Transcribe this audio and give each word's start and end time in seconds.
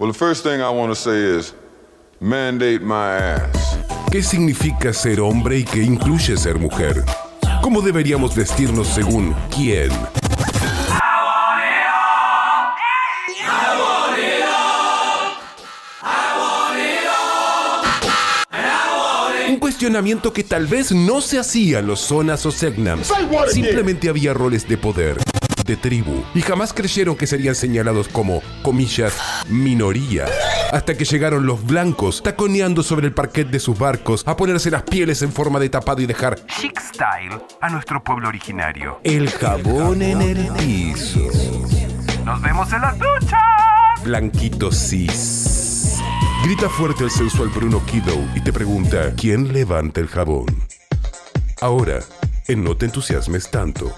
Well, 0.00 0.12
the 0.12 0.16
first 0.16 0.44
thing 0.44 0.60
I 0.60 0.70
want 0.70 0.92
to 0.92 0.94
say 0.94 1.18
is 1.38 1.54
mandate 2.20 2.82
my 2.82 3.16
ass. 3.16 3.76
¿Qué 4.12 4.22
significa 4.22 4.92
ser 4.92 5.18
hombre 5.18 5.58
y 5.58 5.64
qué 5.64 5.82
incluye 5.82 6.36
ser 6.36 6.56
mujer? 6.56 7.04
¿Cómo 7.62 7.82
deberíamos 7.82 8.36
vestirnos 8.36 8.86
según 8.86 9.34
quién? 9.50 9.90
Un 19.48 19.56
cuestionamiento 19.58 20.32
que 20.32 20.44
tal 20.44 20.68
vez 20.68 20.92
no 20.92 21.20
se 21.20 21.40
hacía 21.40 21.80
en 21.80 21.88
los 21.88 21.98
zonas 21.98 22.46
o 22.46 22.52
segnams. 22.52 23.12
Simplemente 23.48 24.08
había 24.08 24.32
roles 24.32 24.68
de 24.68 24.78
poder, 24.78 25.18
de 25.68 25.76
tribu, 25.76 26.24
y 26.34 26.40
jamás 26.40 26.72
creyeron 26.72 27.14
que 27.14 27.26
serían 27.26 27.54
señalados 27.54 28.08
como, 28.08 28.42
comillas, 28.62 29.14
minoría. 29.48 30.24
Hasta 30.72 30.96
que 30.96 31.04
llegaron 31.04 31.46
los 31.46 31.64
blancos 31.64 32.22
taconeando 32.22 32.82
sobre 32.82 33.06
el 33.06 33.14
parquet 33.14 33.48
de 33.48 33.60
sus 33.60 33.78
barcos 33.78 34.24
a 34.26 34.36
ponerse 34.36 34.70
las 34.70 34.82
pieles 34.82 35.22
en 35.22 35.30
forma 35.30 35.60
de 35.60 35.68
tapado 35.68 36.02
y 36.02 36.06
dejar 36.06 36.44
chic 36.46 36.80
style 36.80 37.40
a 37.60 37.68
nuestro 37.70 38.02
pueblo 38.02 38.28
originario. 38.28 39.00
El 39.04 39.30
jabón 39.30 40.02
en 40.02 40.20
el 40.22 40.48
piso. 40.54 41.20
Nos 42.24 42.42
vemos 42.42 42.72
en 42.72 42.80
las 42.80 42.98
duchas. 42.98 43.40
Blanquito 44.04 44.72
cis. 44.72 45.98
Grita 46.44 46.68
fuerte 46.68 47.04
el 47.04 47.10
sensual 47.10 47.48
Bruno 47.48 47.84
Kido 47.84 48.14
y 48.34 48.40
te 48.40 48.52
pregunta 48.52 49.12
quién 49.16 49.52
levanta 49.52 50.00
el 50.00 50.08
jabón. 50.08 50.46
Ahora, 51.60 52.00
en 52.46 52.64
No 52.64 52.76
te 52.76 52.86
entusiasmes 52.86 53.50
tanto. 53.50 53.92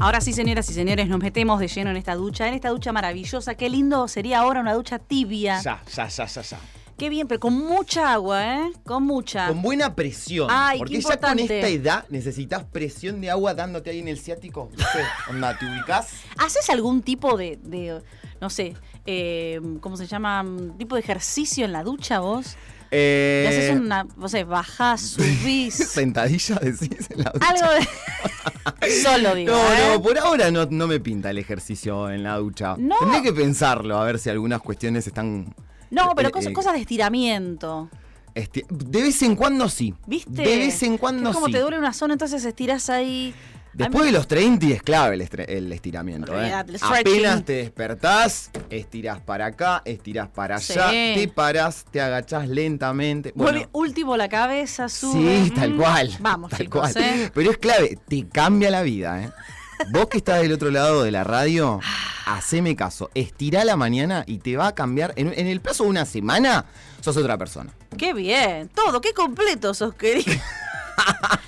Ahora 0.00 0.20
sí, 0.22 0.32
señoras 0.32 0.70
y 0.70 0.72
señores, 0.72 1.08
nos 1.08 1.20
metemos 1.20 1.60
de 1.60 1.68
lleno 1.68 1.90
en 1.90 1.96
esta 1.96 2.14
ducha, 2.14 2.48
en 2.48 2.54
esta 2.54 2.70
ducha 2.70 2.92
maravillosa. 2.92 3.56
Qué 3.56 3.68
lindo 3.68 4.08
sería 4.08 4.38
ahora 4.38 4.60
una 4.60 4.72
ducha 4.72 4.98
tibia. 4.98 5.60
Ya, 5.60 5.82
ya, 5.94 6.08
ya, 6.08 6.24
ya, 6.24 6.40
ya. 6.40 6.60
Qué 6.96 7.10
bien, 7.10 7.28
pero 7.28 7.40
con 7.40 7.52
mucha 7.52 8.12
agua, 8.12 8.56
¿eh? 8.56 8.72
Con 8.84 9.02
mucha. 9.02 9.48
Con 9.48 9.60
buena 9.60 9.94
presión. 9.94 10.48
Ay, 10.50 10.78
porque 10.78 10.94
qué 10.94 11.00
ya 11.02 11.16
con 11.18 11.38
esta 11.38 11.68
edad 11.68 12.04
necesitas 12.08 12.64
presión 12.64 13.20
de 13.20 13.30
agua 13.30 13.54
dándote 13.54 13.90
ahí 13.90 13.98
en 13.98 14.08
el 14.08 14.18
ciático. 14.18 14.70
¿Viste? 14.74 14.98
Onda, 15.28 15.58
¿te 15.58 15.66
ubicás? 15.66 16.08
¿Haces 16.38 16.70
algún 16.70 17.02
tipo 17.02 17.36
de, 17.36 17.58
de, 17.62 18.00
no 18.40 18.50
sé, 18.50 18.74
eh, 19.10 19.58
¿cómo 19.80 19.96
se 19.96 20.06
llama? 20.06 20.44
Tipo 20.76 20.94
de 20.96 21.00
ejercicio 21.00 21.64
en 21.64 21.72
la 21.72 21.82
ducha 21.82 22.18
vos? 22.20 22.56
Eh, 22.90 23.46
¿Le 23.48 23.56
haces 23.56 23.80
una, 23.80 24.06
no 24.16 24.28
sé, 24.28 24.44
bajás, 24.44 25.00
subís? 25.16 25.74
Sentadilla, 25.74 26.56
decís, 26.56 27.08
en 27.10 27.24
la 27.24 27.30
ducha. 27.32 27.48
algo 27.48 27.72
de... 27.72 28.92
Solo 29.02 29.34
digo, 29.34 29.52
No, 29.52 29.72
¿eh? 29.72 29.90
no, 29.94 30.02
por 30.02 30.18
ahora 30.18 30.50
no, 30.50 30.66
no 30.70 30.86
me 30.86 31.00
pinta 31.00 31.30
el 31.30 31.38
ejercicio 31.38 32.10
en 32.10 32.22
la 32.22 32.36
ducha. 32.36 32.76
No. 32.78 32.96
Tendré 32.98 33.22
que 33.22 33.32
pensarlo, 33.32 33.98
a 33.98 34.04
ver 34.04 34.18
si 34.18 34.28
algunas 34.30 34.60
cuestiones 34.60 35.06
están... 35.06 35.54
No, 35.90 36.12
pero 36.14 36.28
eh, 36.28 36.32
cosas, 36.32 36.50
eh, 36.50 36.52
cosas 36.52 36.72
de 36.74 36.80
estiramiento. 36.80 37.88
esti- 38.34 38.66
de 38.68 39.02
vez 39.02 39.22
en 39.22 39.36
cuando 39.36 39.68
sí. 39.70 39.94
¿Viste? 40.06 40.30
De 40.30 40.44
vez 40.58 40.82
en 40.82 40.98
cuando 40.98 41.30
es 41.30 41.34
como 41.34 41.46
sí. 41.46 41.52
te 41.52 41.60
duele 41.60 41.78
una 41.78 41.92
zona, 41.94 42.12
entonces 42.14 42.44
estirás 42.44 42.90
ahí. 42.90 43.34
Después 43.72 44.06
de 44.06 44.12
los 44.12 44.26
30 44.26 44.66
es 44.66 44.82
clave 44.82 45.14
el, 45.14 45.72
estiramiento. 45.72 46.40
¿eh? 46.40 46.52
Apenas 46.52 47.44
te 47.44 47.52
despertás, 47.54 48.50
estirás 48.70 49.20
para 49.20 49.46
acá, 49.46 49.82
estirás 49.84 50.28
para 50.28 50.58
Sí. 50.58 50.72
allá, 50.72 50.90
te 51.14 51.28
parás, 51.28 51.84
te 51.90 52.00
agachás 52.00 52.48
lentamente. 52.48 53.32
Vuelve 53.34 53.58
Bueno, 53.60 53.68
último 53.72 54.16
la 54.16 54.28
cabeza, 54.28 54.88
sube. 54.88 55.44
sí, 55.44 55.50
tal 55.50 55.74
Mm. 55.74 55.76
cual. 55.76 56.16
Vamos, 56.20 56.50
tal 56.50 56.58
chicos, 56.60 56.92
cual. 56.92 57.04
¿eh? 57.04 57.30
Pero 57.32 57.50
es 57.50 57.58
clave, 57.58 57.98
te 58.08 58.26
cambia 58.28 58.70
la 58.70 58.82
vida. 58.82 59.22
¿eh? 59.22 59.30
Vos 59.92 60.08
que 60.08 60.18
estás 60.18 60.40
del 60.42 60.52
otro 60.52 60.70
lado 60.72 61.04
de 61.04 61.12
la 61.12 61.22
radio, 61.22 61.78
haceme 62.26 62.74
caso. 62.74 63.10
Estirá 63.14 63.64
la 63.64 63.76
mañana 63.76 64.24
y 64.26 64.38
te 64.38 64.56
va 64.56 64.66
a 64.68 64.74
cambiar. 64.74 65.12
En, 65.14 65.32
en 65.36 65.46
el 65.46 65.60
plazo 65.60 65.84
de 65.84 65.90
una 65.90 66.04
semana, 66.04 66.64
sos 67.00 67.16
otra 67.16 67.38
persona. 67.38 67.72
Qué 67.96 68.12
bien. 68.12 68.68
Todo, 68.74 69.00
qué 69.00 69.12
completo 69.14 69.72
sos, 69.74 69.94
querido. 69.94 70.32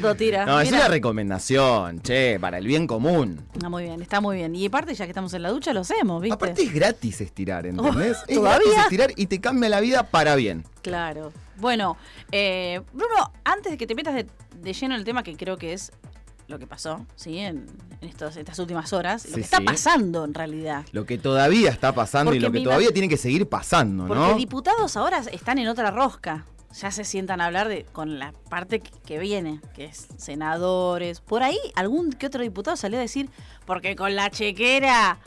Todo 0.00 0.14
tira. 0.14 0.44
No, 0.46 0.60
es 0.60 0.70
Mira. 0.70 0.78
una 0.84 0.88
recomendación, 0.88 2.00
che, 2.00 2.38
para 2.40 2.58
el 2.58 2.66
bien 2.66 2.86
común. 2.86 3.46
Ah, 3.62 3.68
muy 3.68 3.84
bien, 3.84 4.00
está 4.02 4.20
muy 4.20 4.36
bien. 4.36 4.54
Y 4.54 4.66
aparte, 4.66 4.94
ya 4.94 5.04
que 5.04 5.10
estamos 5.10 5.32
en 5.34 5.42
la 5.42 5.50
ducha, 5.50 5.72
lo 5.72 5.80
hacemos, 5.80 6.20
¿viste? 6.22 6.34
Aparte 6.34 6.62
es 6.62 6.72
gratis 6.72 7.20
estirar, 7.20 7.66
¿entendés? 7.66 8.18
Es 8.28 8.36
¿todavía? 8.36 8.58
gratis 8.66 8.82
estirar 8.84 9.10
y 9.16 9.26
te 9.26 9.40
cambia 9.40 9.68
la 9.68 9.80
vida 9.80 10.04
para 10.04 10.34
bien. 10.36 10.64
Claro. 10.82 11.32
Bueno, 11.56 11.96
eh, 12.32 12.80
Bruno, 12.92 13.32
antes 13.44 13.72
de 13.72 13.78
que 13.78 13.86
te 13.86 13.94
metas 13.94 14.14
de, 14.14 14.26
de 14.60 14.72
lleno 14.72 14.94
en 14.94 14.98
el 15.00 15.04
tema, 15.04 15.22
que 15.22 15.36
creo 15.36 15.56
que 15.56 15.72
es 15.72 15.92
lo 16.46 16.58
que 16.58 16.66
pasó, 16.66 17.06
¿sí? 17.16 17.38
En, 17.38 17.66
en 18.02 18.08
estos- 18.08 18.36
estas 18.36 18.58
últimas 18.58 18.92
horas, 18.92 19.26
lo 19.30 19.36
que 19.36 19.40
está 19.40 19.58
sí. 19.58 19.64
pasando 19.64 20.24
en 20.24 20.34
realidad. 20.34 20.84
Lo 20.92 21.06
que 21.06 21.16
todavía 21.16 21.70
está 21.70 21.94
pasando 21.94 22.30
Porque 22.30 22.38
y 22.38 22.40
lo 22.40 22.52
que 22.52 22.60
todavía 22.60 22.90
tiene 22.92 23.08
que 23.08 23.16
seguir 23.16 23.48
pasando, 23.48 24.06
Porque 24.06 24.20
¿no? 24.22 24.34
diputados 24.34 24.96
ahora 24.96 25.22
están 25.32 25.58
en 25.58 25.68
otra 25.68 25.90
rosca. 25.90 26.44
Ya 26.80 26.90
se 26.90 27.04
sientan 27.04 27.40
a 27.40 27.46
hablar 27.46 27.68
de 27.68 27.84
con 27.92 28.18
la 28.18 28.32
parte 28.50 28.80
que, 28.80 29.18
viene, 29.18 29.60
que 29.74 29.84
es 29.86 30.08
senadores. 30.16 31.20
Por 31.20 31.42
ahí 31.42 31.58
algún 31.76 32.10
que 32.12 32.26
otro 32.26 32.42
diputado 32.42 32.76
salió 32.76 32.98
a 32.98 33.02
decir, 33.02 33.30
porque 33.64 33.94
con 33.94 34.16
la 34.16 34.30
chequera 34.30 35.18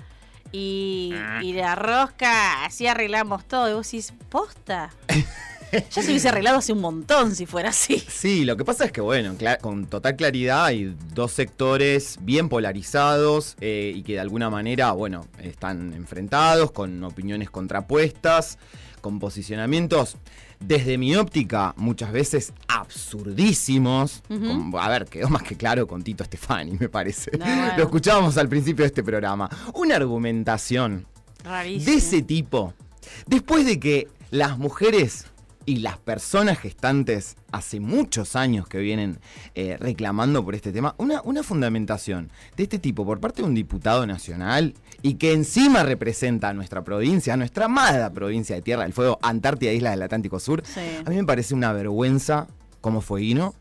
y, 0.51 1.13
Ah. 1.15 1.39
y 1.41 1.53
la 1.53 1.75
rosca 1.75 2.65
así 2.65 2.87
arreglamos 2.87 3.45
todo. 3.45 3.69
Y 3.69 3.73
vos 3.73 3.87
decís, 3.89 4.13
posta. 4.29 4.89
ya 5.71 6.01
se 6.01 6.09
hubiese 6.09 6.29
arreglado 6.29 6.57
hace 6.57 6.73
un 6.73 6.81
montón 6.81 7.33
si 7.35 7.45
fuera 7.45 7.69
así. 7.69 7.97
Sí, 7.99 8.43
lo 8.45 8.55
que 8.57 8.65
pasa 8.65 8.85
es 8.85 8.91
que, 8.91 9.01
bueno, 9.01 9.35
con 9.61 9.85
total 9.85 10.15
claridad 10.15 10.65
hay 10.65 10.95
dos 11.13 11.31
sectores 11.31 12.17
bien 12.21 12.49
polarizados 12.49 13.55
eh, 13.61 13.93
y 13.95 14.03
que 14.03 14.13
de 14.13 14.19
alguna 14.19 14.49
manera, 14.49 14.91
bueno, 14.91 15.27
están 15.39 15.93
enfrentados 15.93 16.71
con 16.71 17.03
opiniones 17.03 17.49
contrapuestas, 17.49 18.57
con 19.01 19.19
posicionamientos, 19.19 20.17
desde 20.59 20.97
mi 20.97 21.15
óptica, 21.15 21.73
muchas 21.77 22.11
veces 22.11 22.53
absurdísimos. 22.67 24.23
A 24.79 24.89
ver, 24.89 25.05
quedó 25.05 25.29
más 25.29 25.43
que 25.43 25.55
claro 25.55 25.87
con 25.87 26.03
Tito 26.03 26.23
Stefani, 26.23 26.77
me 26.79 26.89
parece. 26.89 27.31
No, 27.37 27.45
bueno. 27.45 27.73
Lo 27.77 27.83
escuchábamos 27.83 28.37
al 28.37 28.49
principio 28.49 28.83
de 28.83 28.87
este 28.87 29.03
programa. 29.03 29.49
Una 29.73 29.95
argumentación 29.95 31.05
Rarísimo. 31.43 31.91
de 31.91 31.97
ese 31.97 32.21
tipo, 32.21 32.73
después 33.25 33.65
de 33.65 33.79
que 33.79 34.07
las 34.31 34.57
mujeres 34.57 35.25
y 35.67 35.77
las 35.79 35.97
personas 35.97 36.57
gestantes 36.59 37.35
hace 37.51 37.79
muchos 37.81 38.35
años 38.37 38.67
que 38.69 38.79
vienen 38.79 39.19
eh, 39.53 39.75
reclamando 39.79 40.43
por 40.43 40.55
este 40.55 40.71
tema, 40.71 40.95
una, 40.97 41.21
una 41.23 41.43
fundamentación 41.43 42.31
de 42.55 42.63
este 42.63 42.79
tipo 42.79 43.05
por 43.05 43.19
parte 43.19 43.41
de 43.41 43.47
un 43.49 43.53
diputado 43.53 44.07
nacional 44.07 44.73
y 45.01 45.15
que 45.15 45.33
encima 45.33 45.83
representa 45.83 46.47
a 46.49 46.53
nuestra 46.53 46.83
provincia, 46.85 47.33
a 47.33 47.37
nuestra 47.37 47.65
amada 47.65 48.11
provincia 48.13 48.55
de 48.55 48.61
Tierra 48.61 48.83
del 48.83 48.93
Fuego, 48.93 49.19
Antártida, 49.21 49.73
Isla 49.73 49.91
del 49.91 50.01
Atlántico 50.03 50.39
Sur, 50.39 50.63
Sí. 50.65 50.79
a 51.05 51.09
mí 51.09 51.17
me 51.17 51.25
parece 51.25 51.53
una 51.53 51.73
vergüenza 51.73 52.47
como 52.79 53.01
fueguino 53.01 53.53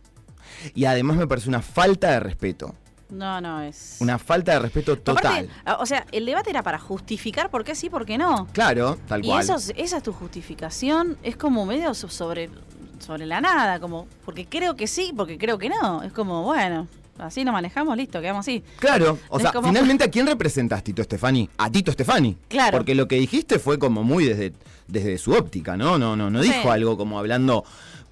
y 0.76 0.84
además 0.84 1.16
me 1.16 1.26
parece 1.26 1.48
una 1.48 1.60
falta 1.60 2.12
de 2.12 2.20
respeto, 2.20 2.72
No, 3.08 3.40
no, 3.40 3.60
es... 3.62 3.96
una 4.00 4.18
falta 4.18 4.52
de 4.52 4.58
respeto 4.58 4.98
total. 4.98 5.48
Aparte, 5.64 5.82
o 5.82 5.86
sea, 5.86 6.04
el 6.10 6.26
debate 6.26 6.50
era 6.50 6.62
para 6.64 6.78
justificar 6.78 7.50
por 7.50 7.62
qué 7.64 7.74
sí, 7.76 7.88
por 7.88 8.04
qué 8.04 8.18
no. 8.18 8.48
Claro, 8.52 8.98
tal 9.06 9.24
Y 9.24 9.28
cual. 9.28 9.44
eso, 9.44 9.54
es- 9.56 9.72
esa 9.76 9.98
es 9.98 10.02
tu 10.02 10.12
justificación, 10.12 11.16
es 11.22 11.36
como 11.36 11.66
medio 11.66 11.94
so- 11.94 12.08
sobre, 12.08 12.50
sobre 12.98 13.26
la 13.26 13.40
nada, 13.40 13.78
como, 13.80 14.08
porque 14.24 14.46
creo 14.46 14.74
que 14.76 14.86
sí, 14.86 15.12
porque 15.16 15.38
creo 15.38 15.58
que 15.58 15.68
no. 15.68 16.02
Es 16.02 16.12
como, 16.12 16.42
bueno, 16.42 16.88
así 17.18 17.44
nos 17.44 17.52
manejamos, 17.52 17.96
listo, 17.96 18.20
quedamos 18.20 18.40
así. 18.40 18.64
Claro, 18.80 19.18
o 19.28 19.36
Es 19.36 19.42
sea, 19.42 19.52
como- 19.52 19.68
finalmente 19.68 20.02
¿a 20.04 20.10
quién 20.10 20.26
representas, 20.26 20.82
Tito 20.82 21.04
Stefani? 21.04 21.48
A 21.58 21.70
Tito 21.70 21.92
Stefani. 21.92 22.36
Claro. 22.48 22.76
Porque 22.78 22.94
lo 22.96 23.06
que 23.06 23.16
dijiste 23.20 23.60
fue 23.60 23.78
como 23.78 24.02
muy 24.02 24.24
desde, 24.24 24.52
desde 24.88 25.16
su 25.18 25.30
óptica, 25.32 25.76
¿no? 25.76 25.96
No, 25.96 26.16
no, 26.16 26.28
no 26.28 26.42
Sí. 26.42 26.50
dijo 26.50 26.72
algo 26.72 26.96
como 26.96 27.18
hablando 27.20 27.64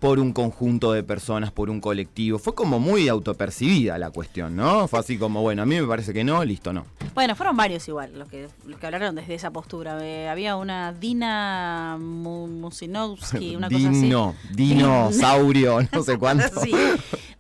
por 0.05 0.21
un 0.21 0.35
conjunto 0.35 0.93
de 0.93 1.03
personas, 1.03 1.51
por 1.51 1.71
un 1.71 1.81
colectivo. 1.81 2.39
Fue 2.39 2.55
como 2.55 2.79
muy 2.79 3.09
autopercibida 3.09 3.97
la 3.97 4.11
cuestión, 4.11 4.55
¿no? 4.55 4.87
Fue 4.87 4.99
así 4.99 5.17
como, 5.17 5.41
bueno, 5.41 5.63
a 5.63 5.65
mí 5.65 5.81
me 5.81 5.87
parece 5.87 6.13
que 6.13 6.23
no, 6.23 6.45
listo, 6.45 6.75
no. 6.75 6.85
Bueno, 7.15 7.37
fueron 7.37 7.57
varios 7.57 7.87
igual 7.89 8.19
los 8.19 8.29
que, 8.29 8.49
los 8.67 8.79
que 8.79 8.87
hablaron 8.87 9.15
desde 9.15 9.35
esa 9.35 9.51
postura. 9.53 9.97
Eh, 10.05 10.29
había 10.29 10.57
una 10.57 10.93
Dina 10.93 11.97
Mu- 12.01 12.49
Musinowski, 12.49 13.55
una 13.57 13.69
cosa 13.69 13.89
así. 13.91 14.01
Dino, 14.01 14.35
dinosaurio, 14.53 15.79
no 15.93 16.03
sé 16.03 16.19
cuánto. 16.19 16.61
Sí. 16.61 16.73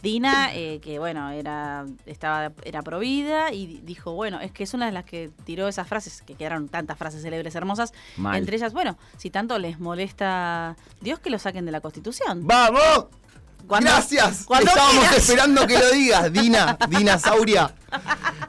Dina, 0.02 0.54
eh, 0.54 0.80
que 0.82 0.98
bueno, 0.98 1.30
era 1.30 1.86
estaba 2.06 2.52
era 2.64 2.82
provida 2.82 3.52
y 3.52 3.66
di- 3.66 3.80
dijo, 3.84 4.12
bueno, 4.12 4.38
es 4.40 4.52
que 4.52 4.62
es 4.64 4.74
una 4.74 4.86
de 4.86 4.92
las 4.92 5.04
que 5.04 5.30
tiró 5.44 5.66
esas 5.66 5.88
frases, 5.88 6.22
que 6.22 6.34
quedaron 6.34 6.68
tantas 6.68 6.98
frases 6.98 7.22
célebres 7.22 7.54
hermosas, 7.54 7.92
Mal. 8.16 8.36
entre 8.36 8.56
ellas, 8.56 8.72
bueno, 8.74 8.98
si 9.16 9.30
tanto 9.30 9.58
les 9.58 9.80
molesta 9.80 10.76
Dios 11.00 11.18
que 11.20 11.30
lo 11.30 11.38
saquen 11.38 11.64
de 11.64 11.72
la 11.72 11.80
Constitución. 11.80 12.46
¡Vamos! 12.46 13.06
Cuando- 13.66 13.90
Gracias. 13.90 14.44
cuando 14.44 14.68
Estábamos 14.68 15.00
quieras. 15.00 15.18
esperando 15.18 15.66
que 15.66 15.78
lo 15.78 15.90
digas, 15.92 16.32
Dina, 16.32 16.78
Dinasauria. 16.88 17.74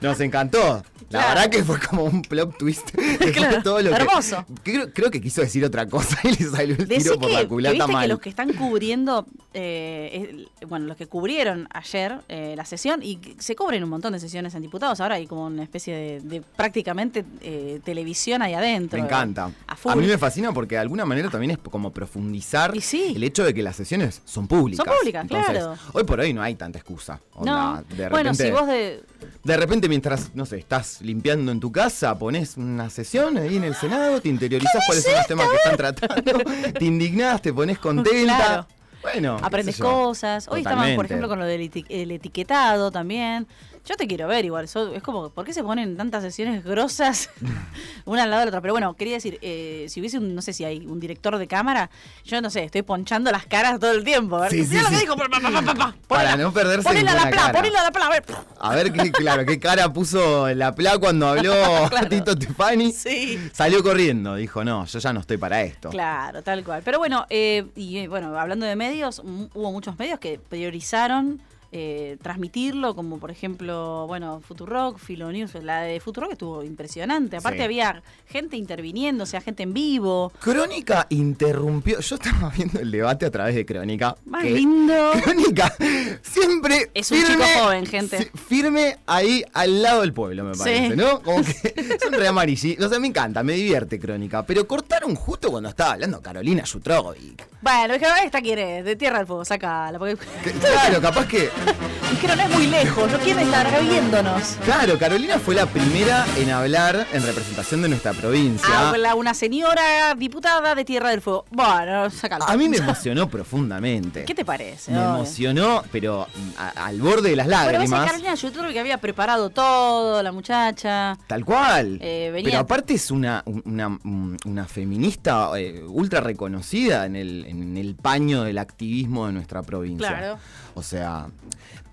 Nos 0.01 0.19
encantó. 0.19 0.83
La 1.11 1.19
Claro. 1.21 1.35
verdad 1.35 1.49
que 1.51 1.63
fue 1.63 1.79
como 1.79 2.03
un 2.05 2.21
plot 2.23 2.57
twist. 2.57 2.91
de 3.19 3.31
Claro, 3.31 3.61
todo 3.61 3.79
lo 3.79 3.91
que- 3.91 3.95
hermoso. 3.95 4.43
creo, 4.63 4.91
creo 4.91 5.11
que 5.11 5.21
quiso 5.21 5.39
decir 5.41 5.63
otra 5.63 5.85
cosa 5.87 6.17
y 6.23 6.29
le 6.31 6.49
salió 6.49 6.75
el 6.75 6.87
Decí 6.87 7.03
tiro 7.03 7.19
por 7.19 7.29
que, 7.29 7.33
la 7.35 7.41
que 7.41 7.47
culata 7.47 7.73
viste 7.73 7.85
que 7.87 7.93
mal. 7.93 8.09
los 8.09 8.19
que 8.19 8.29
están 8.29 8.51
cubriendo, 8.53 9.25
eh, 9.53 10.45
bueno, 10.67 10.87
los 10.87 10.97
que 10.97 11.05
cubrieron 11.05 11.67
ayer 11.71 12.19
eh, 12.27 12.55
la 12.57 12.65
sesión, 12.65 13.03
y 13.03 13.19
se 13.37 13.55
cubren 13.55 13.83
un 13.83 13.89
montón 13.91 14.13
de 14.13 14.19
sesiones 14.19 14.55
en 14.55 14.63
diputados, 14.63 14.99
ahora 14.99 15.15
hay 15.15 15.27
como 15.27 15.45
una 15.45 15.61
especie 15.63 15.95
de, 15.95 16.19
de 16.21 16.41
prácticamente 16.41 17.23
eh, 17.41 17.79
televisión 17.85 18.41
ahí 18.41 18.55
adentro. 18.55 18.97
Me 18.99 19.05
encanta. 19.05 19.51
A 19.85 19.95
mí 19.95 20.07
me 20.07 20.17
fascina 20.17 20.53
porque 20.53 20.73
de 20.75 20.81
alguna 20.81 21.05
manera 21.05 21.29
también 21.29 21.51
es 21.51 21.57
como 21.59 21.91
profundizar 21.93 22.73
sí. 22.81 23.13
el 23.15 23.23
hecho 23.23 23.43
de 23.45 23.53
que 23.53 23.61
las 23.61 23.75
sesiones 23.75 24.21
son 24.25 24.47
públicas. 24.47 24.83
Son 24.83 24.93
públicas, 24.97 25.04
Entonces, 25.09 25.49
claro. 25.51 25.75
Hoy 25.93 26.03
por 26.03 26.19
hoy 26.19 26.33
no 26.33 26.41
hay 26.41 26.55
tanta 26.55 26.79
excusa. 26.79 27.19
Onda, 27.33 27.53
no, 27.53 27.95
de 27.95 28.09
bueno, 28.09 28.31
repente- 28.31 28.45
si 28.45 28.51
vos 28.51 28.67
de... 28.67 29.03
De 29.43 29.57
repente, 29.57 29.87
mientras, 29.89 30.33
no 30.35 30.45
sé, 30.45 30.57
estás 30.57 31.01
limpiando 31.01 31.51
en 31.51 31.59
tu 31.59 31.71
casa, 31.71 32.17
pones 32.17 32.57
una 32.57 32.89
sesión 32.89 33.37
ahí 33.37 33.57
en 33.57 33.63
el 33.63 33.75
Senado, 33.75 34.19
te 34.21 34.29
interiorizás 34.29 34.83
cuáles 34.87 35.03
son 35.03 35.13
los 35.13 35.27
temas 35.27 35.47
que 35.49 35.55
están 35.57 35.77
tratando, 35.77 36.31
te 36.79 36.85
indignás, 36.85 37.41
te 37.41 37.53
pones 37.53 37.77
contenta. 37.77 38.35
Claro. 38.37 38.67
Bueno, 39.03 39.37
aprendes 39.41 39.77
cosas. 39.77 40.47
Hoy 40.49 40.61
estaban, 40.61 40.77
por 40.95 41.05
Totalmente. 41.05 41.05
ejemplo, 41.05 41.27
con 41.29 41.37
lo 41.39 41.45
del 41.45 41.61
eti- 41.61 41.85
el 41.89 42.09
etiquetado 42.09 42.89
también. 42.89 43.45
Yo 43.87 43.95
te 43.95 44.07
quiero 44.07 44.27
ver 44.27 44.43
igual. 44.45 44.67
so- 44.67 44.93
es 44.95 45.03
como, 45.03 45.29
¿por 45.29 45.45
qué 45.45 45.53
se 45.53 45.63
ponen 45.63 45.95
tantas 45.95 46.23
sesiones 46.23 46.63
grosas 46.63 47.29
una 48.05 48.23
al 48.23 48.29
lado 48.31 48.39
de 48.41 48.45
la 48.45 48.49
otra? 48.49 48.61
Pero 48.61 48.73
bueno, 48.73 48.95
quería 48.95 49.13
decir, 49.13 49.37
eh, 49.41 49.85
si 49.89 49.99
hubiese 49.99 50.17
un, 50.17 50.33
no 50.33 50.41
sé 50.41 50.53
si 50.53 50.63
hay 50.65 50.85
un 50.87 50.99
director 50.99 51.37
de 51.37 51.47
cámara, 51.47 51.89
yo 52.23 52.41
no 52.41 52.49
sé, 52.49 52.63
estoy 52.63 52.81
ponchando 52.81 53.31
las 53.31 53.45
caras 53.45 53.79
todo 53.79 53.91
el 53.91 54.03
tiempo. 54.03 54.43
Sí, 54.49 54.65
sí, 54.65 54.77
lo 54.77 54.89
que 54.89 54.95
sí. 54.95 55.01
dijo. 55.01 55.15
pa, 55.15 55.25
pa, 55.29 55.39
pa, 55.39 55.61
pa, 55.61 55.73
pa, 55.75 55.95
Para 56.07 56.35
no 56.35 56.51
perderse 56.51 56.87
Ponela 56.87 57.11
a 57.11 57.25
la 57.25 57.29
pla, 57.29 57.51
ponela 57.51 57.81
a 57.81 57.83
la 57.83 57.91
pla, 57.91 58.07
a 58.07 58.09
ver. 58.09 58.23
A 58.59 58.75
ver, 58.75 58.91
qué, 58.91 59.11
claro, 59.11 59.45
qué 59.45 59.59
cara 59.59 59.93
puso 59.93 60.51
la 60.53 60.73
PLA 60.73 60.97
cuando 60.97 61.27
habló 61.27 61.53
Claro. 61.89 62.09
Tito 62.09 62.31
Stefani. 62.33 62.91
Sí. 62.91 63.39
Salió 63.53 63.83
corriendo, 63.83 64.35
dijo, 64.35 64.63
no, 64.63 64.85
yo 64.85 64.99
ya 64.99 65.13
no 65.13 65.19
estoy 65.19 65.37
para 65.37 65.61
esto. 65.61 65.89
Claro, 65.89 66.41
tal 66.41 66.63
cual. 66.63 66.81
Pero 66.83 66.97
bueno, 66.97 67.27
eh, 67.29 67.65
y 67.75 67.99
eh, 67.99 68.07
bueno, 68.07 68.37
hablando 68.39 68.65
de 68.65 68.75
medios, 68.75 69.19
hubo 69.23 69.71
muchos 69.71 69.97
medios 69.99 70.19
que 70.19 70.39
priorizaron 70.39 71.39
eh, 71.71 72.17
transmitirlo, 72.21 72.95
como 72.95 73.19
por 73.19 73.31
ejemplo, 73.31 74.05
bueno, 74.07 74.41
Futurock, 74.45 74.97
Filonews, 74.97 75.53
la 75.55 75.81
de 75.81 75.99
Futurock 75.99 76.31
estuvo 76.33 76.63
impresionante. 76.63 77.37
Aparte 77.37 77.59
Sí. 77.59 77.63
había 77.63 78.03
gente 78.27 78.55
interviniendo, 78.57 79.23
o 79.23 79.27
sea, 79.27 79.41
gente 79.41 79.63
en 79.63 79.73
vivo. 79.73 80.31
Crónica 80.39 81.07
interrumpió. 81.09 81.99
Yo 81.99 82.15
estaba 82.15 82.49
viendo 82.49 82.79
el 82.79 82.91
debate 82.91 83.25
a 83.25 83.31
través 83.31 83.55
de 83.55 83.65
Crónica. 83.65 84.15
Más 84.25 84.43
que- 84.43 84.51
lindo. 84.51 85.11
Crónica 85.23 85.73
siempre. 86.21 86.89
Es 86.93 87.11
un 87.11 87.23
chico 87.23 87.43
joven, 87.61 87.85
gente. 87.85 88.31
Firme 88.47 88.97
ahí 89.05 89.43
al 89.53 89.81
lado 89.81 90.01
del 90.01 90.13
pueblo, 90.13 90.43
me 90.43 90.53
Sí. 90.53 90.59
parece, 90.59 90.95
¿no? 90.95 91.21
Como 91.21 91.43
que 91.43 91.97
son 92.01 92.13
re 92.13 92.27
amarillitos. 92.27 92.85
O 92.85 92.89
sea, 92.89 92.99
me 92.99 93.07
encanta, 93.07 93.43
me 93.43 93.53
divierte 93.53 93.99
Crónica. 93.99 94.45
Pero 94.45 94.67
cortaron 94.67 95.15
justo 95.15 95.51
cuando 95.51 95.69
estaba 95.69 95.93
hablando 95.93 96.21
Carolina 96.21 96.63
Jutrovic. 96.71 97.47
Bueno, 97.61 97.93
dije, 97.95 98.05
esta 98.23 98.41
quiere, 98.41 98.83
de 98.83 98.95
Tierra 98.95 99.17
del 99.19 99.27
Fuego, 99.27 99.43
sacala. 99.45 99.97
Porque 99.99 100.15
Que- 100.43 100.51
Claro, 100.51 101.01
capaz 101.01 101.27
que. 101.27 101.49
dijeron, 102.11 102.39
es 102.39 102.49
muy 102.49 102.67
lejos, 102.67 103.11
no 103.11 103.17
quieren 103.19 103.43
estar 103.45 103.81
viéndonos. 103.83 104.57
Claro, 104.63 104.97
Carolina 104.97 105.39
fue 105.39 105.55
la 105.55 105.65
primera 105.65 106.25
en 106.37 106.49
hablar 106.51 107.07
en 107.13 107.23
representación 107.25 107.81
de 107.81 107.89
nuestra 107.89 108.13
provincia. 108.13 108.89
Habla 108.89 109.15
una 109.15 109.33
señora 109.33 110.13
diputada 110.15 110.75
de 110.75 110.85
Tierra 110.85 111.09
del 111.09 111.21
Fuego. 111.21 111.45
Bueno, 111.51 112.09
sacala. 112.09 112.45
A 112.47 112.57
mí 112.57 112.69
me 112.69 112.77
emocionó 112.85 113.27
profundamente. 113.29 114.25
¿Qué 114.25 114.35
te 114.35 114.45
parece? 114.45 114.91
Me 114.91 114.97
Obvio. 114.99 115.15
emocionó, 115.15 115.83
pero 115.91 116.27
a- 116.57 116.85
al 116.85 117.01
borde 117.01 117.31
de 117.31 117.35
las 117.35 117.47
lágrimas. 117.47 118.05
Carolina 118.05 118.35
Yutrube 118.35 118.73
que 118.73 118.79
había 118.79 118.97
preparado 118.99 119.49
todo, 119.49 120.21
la 120.23 120.31
muchacha. 120.31 121.17
Tal 121.27 121.43
cual. 121.45 121.99
Eh, 122.01 122.29
venía- 122.33 122.51
Pero 122.51 122.59
aparte 122.61 122.93
es 122.93 123.11
una, 123.11 123.43
una, 123.45 123.97
una 124.45 124.65
feminista 124.65 125.49
eh, 125.57 125.83
ultra 125.87 126.21
reconocida 126.21 127.05
en 127.05 127.15
el, 127.15 127.45
en 127.45 127.77
el 127.77 127.95
paño 127.95 128.43
del 128.43 128.57
activismo 128.57 129.27
de 129.27 129.33
nuestra 129.33 129.61
provincia. 129.63 130.07
Claro. 130.07 130.37
O 130.77 130.83
sea, 130.83 131.27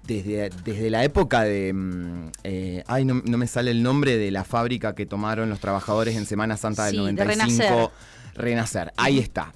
desde, 0.07 0.51
desde 0.65 0.91
la 0.91 1.05
época 1.05 1.43
de... 1.43 1.73
mm, 1.73 2.31
eh, 2.45 2.83
ay, 2.87 3.05
no, 3.05 3.23
no 3.25 3.39
me 3.39 3.47
sale 3.47 3.71
el 3.71 3.83
nombre 3.83 4.17
de 4.17 4.31
la 4.31 4.45
fábrica 4.45 4.95
que 4.95 5.07
tomaron 5.07 5.49
los 5.49 5.61
trabajadores 5.61 6.17
en 6.17 6.27
Semana 6.27 6.57
Santa 6.57 6.87
del 6.87 6.97
Sí, 6.97 7.03
de 7.07 7.13
95. 7.13 7.63
Renacer. 7.63 7.91
Renacer, 8.35 8.93
ahí 8.97 9.19
está. 9.19 9.53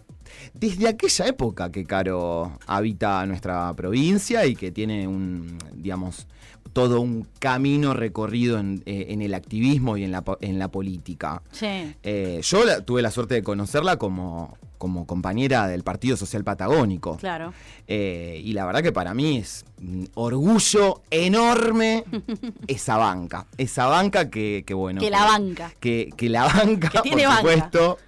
Desde 0.55 0.89
aquella 0.89 1.27
época 1.27 1.71
que 1.73 1.85
Caro 1.85 2.59
habita 2.67 3.25
nuestra 3.27 3.73
provincia 3.75 4.47
y 4.47 4.55
que 4.55 4.71
tiene 4.71 5.09
un, 5.09 5.59
digamos, 5.75 6.27
todo 6.73 7.01
un 7.01 7.27
camino 7.39 7.95
recorrido 7.95 8.59
en, 8.59 8.83
eh, 8.87 9.07
en 9.09 9.23
el 9.23 9.33
activismo 9.35 9.97
y 9.97 10.05
en 10.05 10.13
la, 10.13 10.23
en 10.43 10.59
la 10.59 10.69
política. 10.69 11.43
Sí. 11.53 11.95
Eh, 12.03 12.41
yo 12.43 12.65
la- 12.65 12.83
tuve 12.83 13.01
la 13.03 13.11
suerte 13.11 13.35
de 13.35 13.43
conocerla 13.43 13.97
como, 13.97 14.57
como 14.79 15.07
compañera 15.07 15.67
del 15.69 15.83
Partido 15.83 16.17
Social 16.17 16.45
Patagónico. 16.45 17.17
Claro. 17.17 17.53
Eh, 17.89 18.41
y 18.45 18.53
la 18.53 18.65
verdad 18.67 18.83
que 18.83 18.93
para 18.93 19.15
mí 19.15 19.39
es 19.39 19.65
un 19.81 20.09
orgullo 20.15 21.03
enorme 21.11 22.05
esa 22.67 22.97
banca. 22.97 23.47
Esa 23.59 23.87
banca 23.87 24.31
que, 24.31 24.65
que 24.67 24.75
bueno. 24.75 25.01
Que 25.01 25.11
la 25.11 25.25
banca. 25.25 25.73
Que, 25.81 26.11
que 26.17 26.29
la 26.29 26.45
banca, 26.45 26.89
Que 26.91 27.01
tiene 27.03 27.25
por 27.25 27.35
banca. 27.35 27.41
supuesto. 27.51 27.99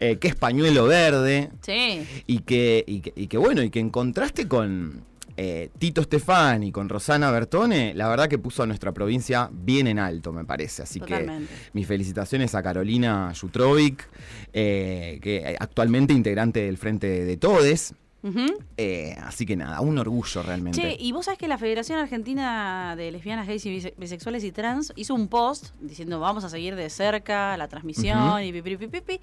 eh, 0.00 0.16
que 0.18 0.28
es 0.28 0.34
pañuelo 0.34 0.84
verde. 0.86 1.50
Sí. 1.62 2.06
Y 2.26 2.38
que, 2.40 2.84
y 2.86 3.00
que, 3.00 3.12
y 3.16 3.26
que, 3.26 3.38
bueno, 3.38 3.62
y 3.62 3.70
que 3.70 3.80
en 3.80 3.90
contraste 3.90 4.48
con 4.48 5.04
eh, 5.42 5.70
Tito 5.78 6.02
Stefani, 6.02 6.70
con 6.70 6.90
Rosana 6.90 7.30
Bertone, 7.30 7.94
la 7.94 8.10
verdad 8.10 8.28
que 8.28 8.36
puso 8.36 8.62
a 8.62 8.66
nuestra 8.66 8.92
provincia 8.92 9.48
bien 9.50 9.86
en 9.86 9.98
alto, 9.98 10.34
me 10.34 10.44
parece. 10.44 10.82
Así 10.82 11.00
Totalmente. 11.00 11.46
que 11.46 11.70
mis 11.72 11.86
felicitaciones 11.86 12.54
a 12.54 12.62
Carolina 12.62 13.32
Jutrovic, 13.34 14.06
eh, 14.52 15.18
que 15.22 15.56
actualmente 15.58 16.12
integrante 16.12 16.60
del 16.60 16.76
Frente 16.76 17.24
de 17.24 17.36
Todes. 17.38 17.94
Eh, 18.76 19.16
así 19.22 19.46
que 19.46 19.56
nada, 19.56 19.80
un 19.80 19.98
orgullo 19.98 20.42
realmente. 20.42 20.80
Che, 20.80 20.96
y 20.98 21.12
vos 21.12 21.24
sabés 21.24 21.38
que 21.38 21.48
la 21.48 21.56
Federación 21.58 21.98
Argentina 21.98 22.94
de 22.96 23.10
Lesbianas, 23.10 23.46
Gays 23.46 23.64
y 23.66 23.70
Bise- 23.70 23.94
Bisexuales 23.96 24.44
y 24.44 24.52
Trans 24.52 24.92
hizo 24.96 25.14
un 25.14 25.28
post 25.28 25.70
diciendo 25.80 26.20
vamos 26.20 26.44
a 26.44 26.48
seguir 26.50 26.76
de 26.76 26.90
cerca 26.90 27.56
la 27.56 27.68
transmisión 27.68 28.42
y 28.44 28.52
pipi, 28.52 28.76
pipi, 28.76 29.00
pipi. 29.00 29.20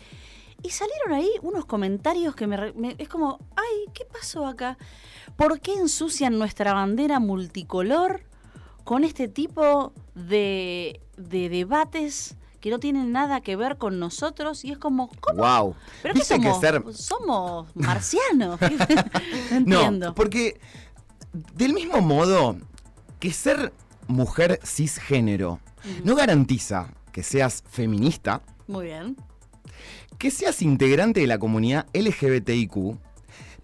Y 0.63 0.71
salieron 0.71 1.13
ahí 1.13 1.29
unos 1.43 1.65
comentarios 1.65 2.33
que 2.35 2.47
me, 2.47 2.73
Es 2.97 3.07
como, 3.09 3.37
ay, 3.55 3.91
¿qué 3.93 4.05
pasó 4.05 4.47
acá? 4.47 4.77
¿Por 5.35 5.59
qué 5.59 5.73
ensucian 5.73 6.39
nuestra 6.39 6.73
bandera 6.73 7.19
multicolor 7.19 8.23
con 8.83 9.03
este 9.03 9.27
tipo 9.27 9.93
de, 10.15 10.99
de 11.17 11.49
debates 11.49 12.35
que 12.61 12.69
no 12.71 12.79
tienen 12.79 13.11
nada 13.11 13.41
que 13.41 13.55
ver 13.55 13.77
con 13.77 13.99
nosotros? 13.99 14.63
Y 14.65 14.71
es 14.71 14.77
como, 14.77 15.09
¿cómo? 15.19 15.39
Wow. 15.43 15.75
¿Pero 16.01 16.13
qué 16.13 16.19
Viste 16.19 16.35
que 16.39 16.43
somos? 16.45 16.59
ser- 16.61 16.83
¿Somos 16.93 17.67
marcianos? 17.75 18.59
no 19.51 19.59
No, 19.65 19.75
entiendo. 19.81 20.15
porque 20.15 20.59
del 21.55 21.73
mismo 21.73 22.01
modo 22.01 22.57
que 23.19 23.31
ser 23.31 23.73
mujer 24.07 24.59
cisgénero 24.63 25.59
no 26.03 26.15
garantiza 26.15 26.93
que 27.11 27.23
seas 27.23 27.63
feminista, 27.69 28.41
Muy 28.67 28.85
bien. 28.85 29.15
que 30.17 30.31
seas 30.31 30.61
integrante 30.61 31.19
de 31.21 31.27
la 31.27 31.37
comunidad 31.39 31.87
LGBTIQ, 31.93 32.97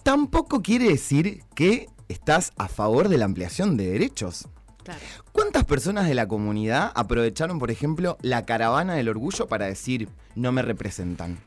tampoco 0.04 0.62
quiere 0.62 0.90
decir 0.90 1.44
que 1.56 1.88
estás 2.10 2.52
a 2.58 2.68
favor 2.68 3.10
de 3.10 3.18
la 3.18 3.26
ampliación 3.26 3.78
de 3.78 3.88
derechos. 3.92 4.48
Claro. 4.84 5.00
¿Cuántas 5.32 5.64
personas 5.66 6.08
de 6.08 6.14
la 6.14 6.28
comunidad 6.28 6.92
aprovecharon, 6.96 7.60
por 7.60 7.72
ejemplo, 7.72 8.18
la 8.22 8.46
caravana 8.46 8.96
del 8.96 9.10
orgullo 9.10 9.48
para 9.48 9.66
decir 9.66 10.10
no 10.36 10.52
me 10.52 10.62
representan? 10.62 11.40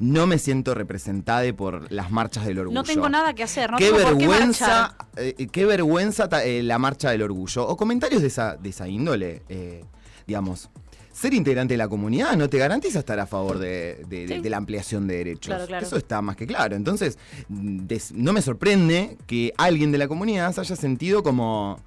No 0.00 0.26
me 0.26 0.38
siento 0.38 0.74
representada 0.74 1.52
por 1.52 1.92
las 1.92 2.10
marchas 2.10 2.46
del 2.46 2.58
orgullo. 2.60 2.74
No 2.80 2.84
tengo 2.84 3.08
nada 3.08 3.34
que 3.34 3.42
hacer, 3.42 3.70
no 3.70 3.76
qué 3.76 3.86
tengo 3.90 3.98
por 4.02 4.18
qué 4.18 4.26
vergüenza, 4.26 4.96
eh, 5.16 5.46
qué 5.52 5.64
vergüenza 5.66 6.28
ta- 6.28 6.44
eh, 6.44 6.62
la 6.62 6.78
marcha 6.78 7.10
del 7.10 7.22
orgullo. 7.22 7.68
O 7.68 7.76
comentarios 7.76 8.22
de 8.22 8.28
esa, 8.28 8.56
de 8.56 8.70
esa 8.70 8.88
índole, 8.88 9.42
eh, 9.48 9.84
digamos. 10.26 10.70
Ser 11.12 11.32
integrante 11.32 11.72
de 11.74 11.78
la 11.78 11.88
comunidad 11.88 12.36
no 12.36 12.48
te 12.50 12.58
garantiza 12.58 12.98
estar 12.98 13.18
a 13.20 13.26
favor 13.26 13.58
de, 13.58 14.02
de- 14.08 14.26
de- 14.26 14.36
Sí. 14.36 14.40
de 14.42 14.50
la 14.50 14.58
ampliación 14.58 15.06
de 15.06 15.16
derechos. 15.16 15.46
Claro, 15.54 15.66
claro. 15.66 15.86
Eso 15.86 15.96
está 15.96 16.20
más 16.20 16.36
que 16.36 16.46
claro. 16.46 16.76
Entonces, 16.76 17.18
mm, 17.48 17.86
des- 17.86 18.12
no 18.12 18.32
me 18.34 18.42
sorprende 18.42 19.16
que 19.26 19.52
alguien 19.56 19.92
de 19.92 19.98
la 19.98 20.08
comunidad 20.08 20.52
se 20.52 20.60
haya 20.60 20.76
sentido 20.76 21.22
como 21.22 21.78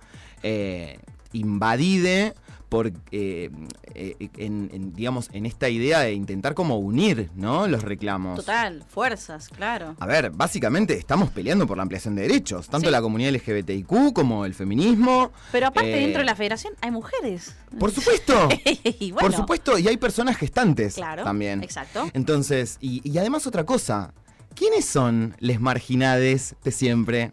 eh, 0.43 0.99
invadide 1.33 2.33
por, 2.69 2.85
eh, 3.11 3.49
eh, 3.95 4.29
en, 4.37 4.69
en, 4.71 4.93
digamos, 4.93 5.29
en 5.33 5.47
esta 5.47 5.69
idea 5.69 6.01
de 6.01 6.13
intentar 6.13 6.53
como 6.53 6.77
unir, 6.77 7.31
¿no? 7.35 7.67
Los 7.67 7.81
reclamos. 7.81 8.35
Total, 8.39 8.83
fuerzas, 8.87 9.49
claro. 9.49 9.95
A 9.99 10.05
ver, 10.05 10.29
básicamente 10.29 10.93
estamos 10.95 11.31
peleando 11.31 11.65
por 11.65 11.77
la 11.77 11.81
ampliación 11.83 12.13
de 12.15 12.21
derechos, 12.23 12.67
tanto 12.69 12.87
Sí. 12.87 12.91
la 12.91 13.01
comunidad 13.01 13.31
LGBTIQ 13.33 14.13
como 14.13 14.45
el 14.45 14.53
feminismo. 14.53 15.31
Pero 15.51 15.65
aparte, 15.67 15.95
Eh, 15.97 15.99
dentro 16.01 16.19
de 16.19 16.25
la 16.25 16.35
federación 16.35 16.73
hay 16.81 16.91
mujeres. 16.91 17.55
Por 17.79 17.89
supuesto. 17.89 18.47
y 18.99 19.11
bueno, 19.13 19.27
Por 19.29 19.35
supuesto, 19.35 19.79
y 19.79 19.87
hay 19.87 19.97
personas 19.97 20.37
gestantes 20.37 20.93
Claro, 20.93 21.23
también. 21.23 21.63
exacto. 21.63 22.07
Entonces, 22.13 22.77
y, 22.81 23.01
y 23.03 23.17
además 23.17 23.47
otra 23.47 23.65
cosa, 23.65 24.13
¿quiénes 24.53 24.85
son 24.85 25.35
les 25.39 25.59
marginades 25.59 26.55
de 26.63 26.71
siempre? 26.71 27.31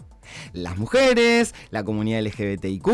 Las 0.52 0.76
mujeres, 0.76 1.54
la 1.71 1.83
comunidad 1.85 2.21
LGBTIQ 2.23 2.88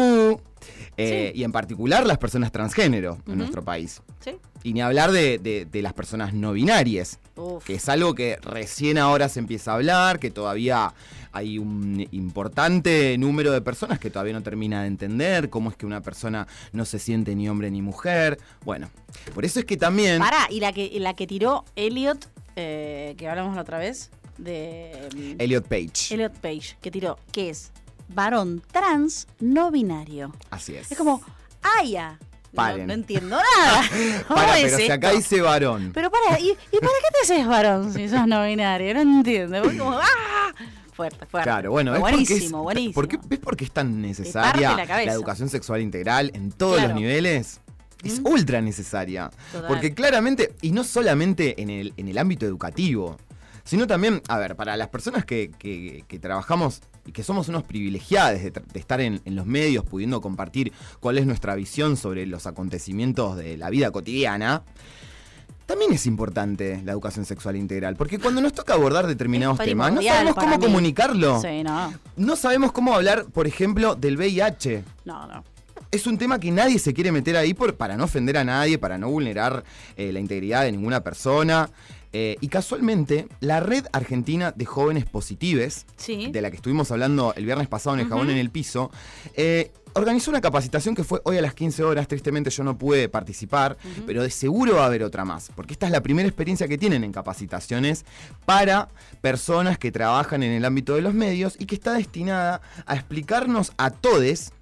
eh, 0.96 1.32
y 1.34 1.44
en 1.44 1.52
particular 1.52 2.06
las 2.06 2.18
personas 2.18 2.52
transgénero 2.52 3.18
en 3.26 3.38
nuestro 3.38 3.62
país. 3.64 4.02
Sí. 4.20 4.36
Y 4.62 4.74
ni 4.74 4.80
hablar 4.80 5.10
de, 5.10 5.38
de- 5.38 5.64
de 5.64 5.82
las 5.82 5.92
personas 5.92 6.34
no 6.34 6.52
binarias, 6.52 7.18
Uf. 7.36 7.64
que 7.64 7.74
es 7.74 7.88
algo 7.88 8.14
que 8.14 8.36
recién 8.42 8.96
ahora 8.98 9.28
se 9.28 9.40
empieza 9.40 9.72
a 9.72 9.74
hablar, 9.74 10.20
que 10.20 10.30
todavía 10.30 10.92
hay 11.32 11.58
un 11.58 12.06
importante 12.12 13.16
número 13.18 13.50
de 13.52 13.60
personas 13.62 13.98
que 13.98 14.10
todavía 14.10 14.34
no 14.34 14.42
termina 14.42 14.82
de 14.82 14.88
entender 14.88 15.48
cómo 15.50 15.70
es 15.70 15.76
que 15.76 15.86
una 15.86 16.02
persona 16.02 16.46
no 16.72 16.84
se 16.84 16.98
siente 17.00 17.34
ni 17.34 17.48
hombre 17.48 17.70
ni 17.70 17.82
mujer. 17.82 18.38
Bueno, 18.64 18.88
por 19.34 19.44
eso 19.44 19.58
es 19.58 19.64
que 19.64 19.76
también... 19.76 20.18
Pará, 20.20 20.46
y 20.50 20.60
la 20.60 20.72
que, 20.72 20.90
la 21.00 21.14
que 21.14 21.26
tiró 21.26 21.64
Elliot, 21.74 22.28
eh, 22.54 23.14
que 23.16 23.28
hablamos 23.28 23.56
la 23.56 23.62
otra 23.62 23.78
vez, 23.78 24.10
de 24.38 25.08
mm, 25.14 25.40
Elliot 25.40 25.66
Page. 25.66 26.14
Elliot 26.14 26.32
Page, 26.38 26.76
que 26.80 26.90
tiró, 26.90 27.18
que 27.32 27.50
es 27.50 27.70
varón 28.08 28.62
trans 28.72 29.26
no 29.40 29.70
binario. 29.70 30.32
Así 30.50 30.74
es. 30.74 30.90
Es 30.92 30.98
como, 30.98 31.22
¡ah, 31.62 31.84
ya! 31.84 32.18
No, 32.52 32.76
no 32.76 32.92
entiendo 32.92 33.36
nada. 33.36 33.82
¿Cómo 34.28 34.36
Para, 34.40 34.58
es 34.58 34.64
pero 34.72 34.76
si 34.84 34.90
acá 34.90 35.10
dice 35.12 35.40
varón. 35.40 35.90
Pero 35.94 36.10
para, 36.10 36.38
¿y, 36.38 36.50
y 36.50 36.78
para 36.80 36.92
qué 37.00 37.08
te 37.12 37.32
haces 37.32 37.46
varón 37.46 37.92
si 37.94 38.08
sos 38.10 38.26
no 38.26 38.44
binario? 38.44 38.92
No 38.94 39.00
entiendo. 39.00 39.62
Como, 39.62 39.92
¡ah! 39.92 40.52
Fuerte, 40.92 41.24
fuerte. 41.24 41.48
Claro, 41.48 41.70
bueno, 41.70 41.94
es 41.94 42.00
porque 42.00 42.12
buenísimo, 42.16 42.58
es, 42.58 42.62
buenísimo. 42.64 42.92
¿por 42.94 43.08
qué- 43.08 43.18
¿Ves 43.24 43.38
por 43.38 43.56
qué 43.56 43.64
es 43.64 43.70
tan 43.72 44.02
necesaria 44.02 44.76
la 44.76 45.12
educación 45.12 45.48
sexual 45.48 45.80
integral 45.80 46.30
en 46.34 46.52
todos 46.52 46.74
Claro. 46.76 46.90
los 46.92 47.00
niveles? 47.00 47.60
Es 48.04 48.20
Mm. 48.20 48.26
ultra 48.26 48.60
necesaria. 48.60 49.30
Total. 49.52 49.68
Porque 49.68 49.94
claramente, 49.94 50.54
y 50.60 50.72
no 50.72 50.84
solamente 50.84 51.62
en 51.62 51.70
el, 51.70 51.94
en 51.96 52.08
el 52.08 52.18
ámbito 52.18 52.44
educativo, 52.44 53.16
sino 53.64 53.86
también, 53.86 54.22
a 54.28 54.38
ver, 54.38 54.56
para 54.56 54.76
las 54.76 54.88
personas 54.88 55.24
que, 55.24 55.50
que- 55.58 56.04
que 56.08 56.18
trabajamos 56.18 56.80
y 57.06 57.12
que 57.12 57.22
somos 57.22 57.48
unos 57.48 57.62
privilegiados 57.64 58.40
de, 58.42 58.52
estar 58.74 59.00
en, 59.00 59.20
en 59.24 59.34
los 59.36 59.46
medios, 59.46 59.84
pudiendo 59.84 60.20
compartir 60.20 60.72
cuál 61.00 61.18
es 61.18 61.26
nuestra 61.26 61.54
visión 61.54 61.96
sobre 61.96 62.26
los 62.26 62.46
acontecimientos 62.46 63.36
de 63.36 63.56
la 63.56 63.70
vida 63.70 63.90
cotidiana, 63.90 64.62
también 65.66 65.92
es 65.92 66.06
importante 66.06 66.82
la 66.84 66.92
educación 66.92 67.24
sexual 67.24 67.56
integral, 67.56 67.96
porque 67.96 68.18
cuando 68.18 68.40
nos 68.40 68.52
toca 68.52 68.74
abordar 68.74 69.06
determinados 69.06 69.58
temas, 69.58 69.92
no 69.92 70.02
sabemos 70.02 70.34
cómo 70.34 70.58
mí. 70.58 70.64
comunicarlo. 70.64 71.40
Sí, 71.40 71.62
no. 71.62 71.94
No 72.16 72.36
sabemos 72.36 72.72
cómo 72.72 72.94
hablar, 72.94 73.26
por 73.32 73.46
ejemplo, 73.46 73.94
del 73.94 74.16
VIH. 74.18 74.82
No, 75.04 75.26
no. 75.26 75.44
Es 75.90 76.06
un 76.06 76.18
tema 76.18 76.38
que 76.40 76.50
nadie 76.50 76.78
se 76.78 76.92
quiere 76.92 77.12
meter 77.12 77.36
ahí 77.36 77.54
por, 77.54 77.74
para 77.76 77.96
no 77.96 78.04
ofender 78.04 78.36
a 78.38 78.44
nadie, 78.44 78.78
para 78.78 78.98
no 78.98 79.08
vulnerar 79.10 79.62
eh, 79.96 80.10
la 80.12 80.20
integridad 80.20 80.62
de 80.64 80.72
ninguna 80.72 81.00
persona. 81.02 81.70
Eh, 82.12 82.36
y 82.40 82.48
casualmente, 82.48 83.26
la 83.40 83.60
Red 83.60 83.86
Argentina 83.92 84.52
de 84.52 84.64
Jóvenes 84.66 85.04
Positives, 85.06 85.86
Sí. 85.96 86.28
de 86.30 86.42
la 86.42 86.50
que 86.50 86.56
estuvimos 86.56 86.90
hablando 86.90 87.32
el 87.36 87.44
viernes 87.46 87.68
pasado 87.68 87.94
en 87.96 88.00
el 88.00 88.08
Jabón 88.08 88.30
en 88.30 88.36
el 88.38 88.50
Piso, 88.50 88.90
eh, 89.34 89.70
organizó 89.94 90.30
una 90.30 90.40
capacitación 90.40 90.94
que 90.94 91.04
fue 91.04 91.20
hoy 91.24 91.36
a 91.36 91.42
las 91.42 91.52
15 91.54 91.82
horas. 91.84 92.08
Tristemente 92.08 92.48
yo 92.50 92.64
no 92.64 92.78
pude 92.78 93.08
participar, 93.10 93.76
pero 94.06 94.22
de 94.22 94.30
seguro 94.30 94.76
va 94.76 94.84
a 94.84 94.86
haber 94.86 95.02
otra 95.02 95.24
más, 95.24 95.50
porque 95.54 95.72
esta 95.74 95.86
es 95.86 95.92
la 95.92 96.02
primera 96.02 96.26
experiencia 96.28 96.66
que 96.68 96.78
tienen 96.78 97.04
en 97.04 97.12
capacitaciones 97.12 98.04
para 98.46 98.88
personas 99.20 99.78
que 99.78 99.92
trabajan 99.92 100.42
en 100.42 100.52
el 100.52 100.64
ámbito 100.64 100.94
de 100.94 101.02
los 101.02 101.12
medios 101.14 101.56
y 101.58 101.66
que 101.66 101.74
está 101.74 101.92
destinada 101.92 102.60
a 102.86 102.94
explicarnos 102.94 103.72
a 103.76 103.90
todos 103.90 104.52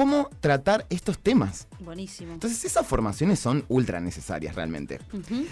cómo 0.00 0.30
tratar 0.40 0.86
estos 0.88 1.18
temas. 1.18 1.68
Buenísimo. 1.80 2.32
Entonces 2.32 2.64
esas 2.64 2.86
formaciones 2.86 3.38
son 3.38 3.66
ultra 3.68 4.00
necesarias 4.00 4.54
realmente. 4.54 4.98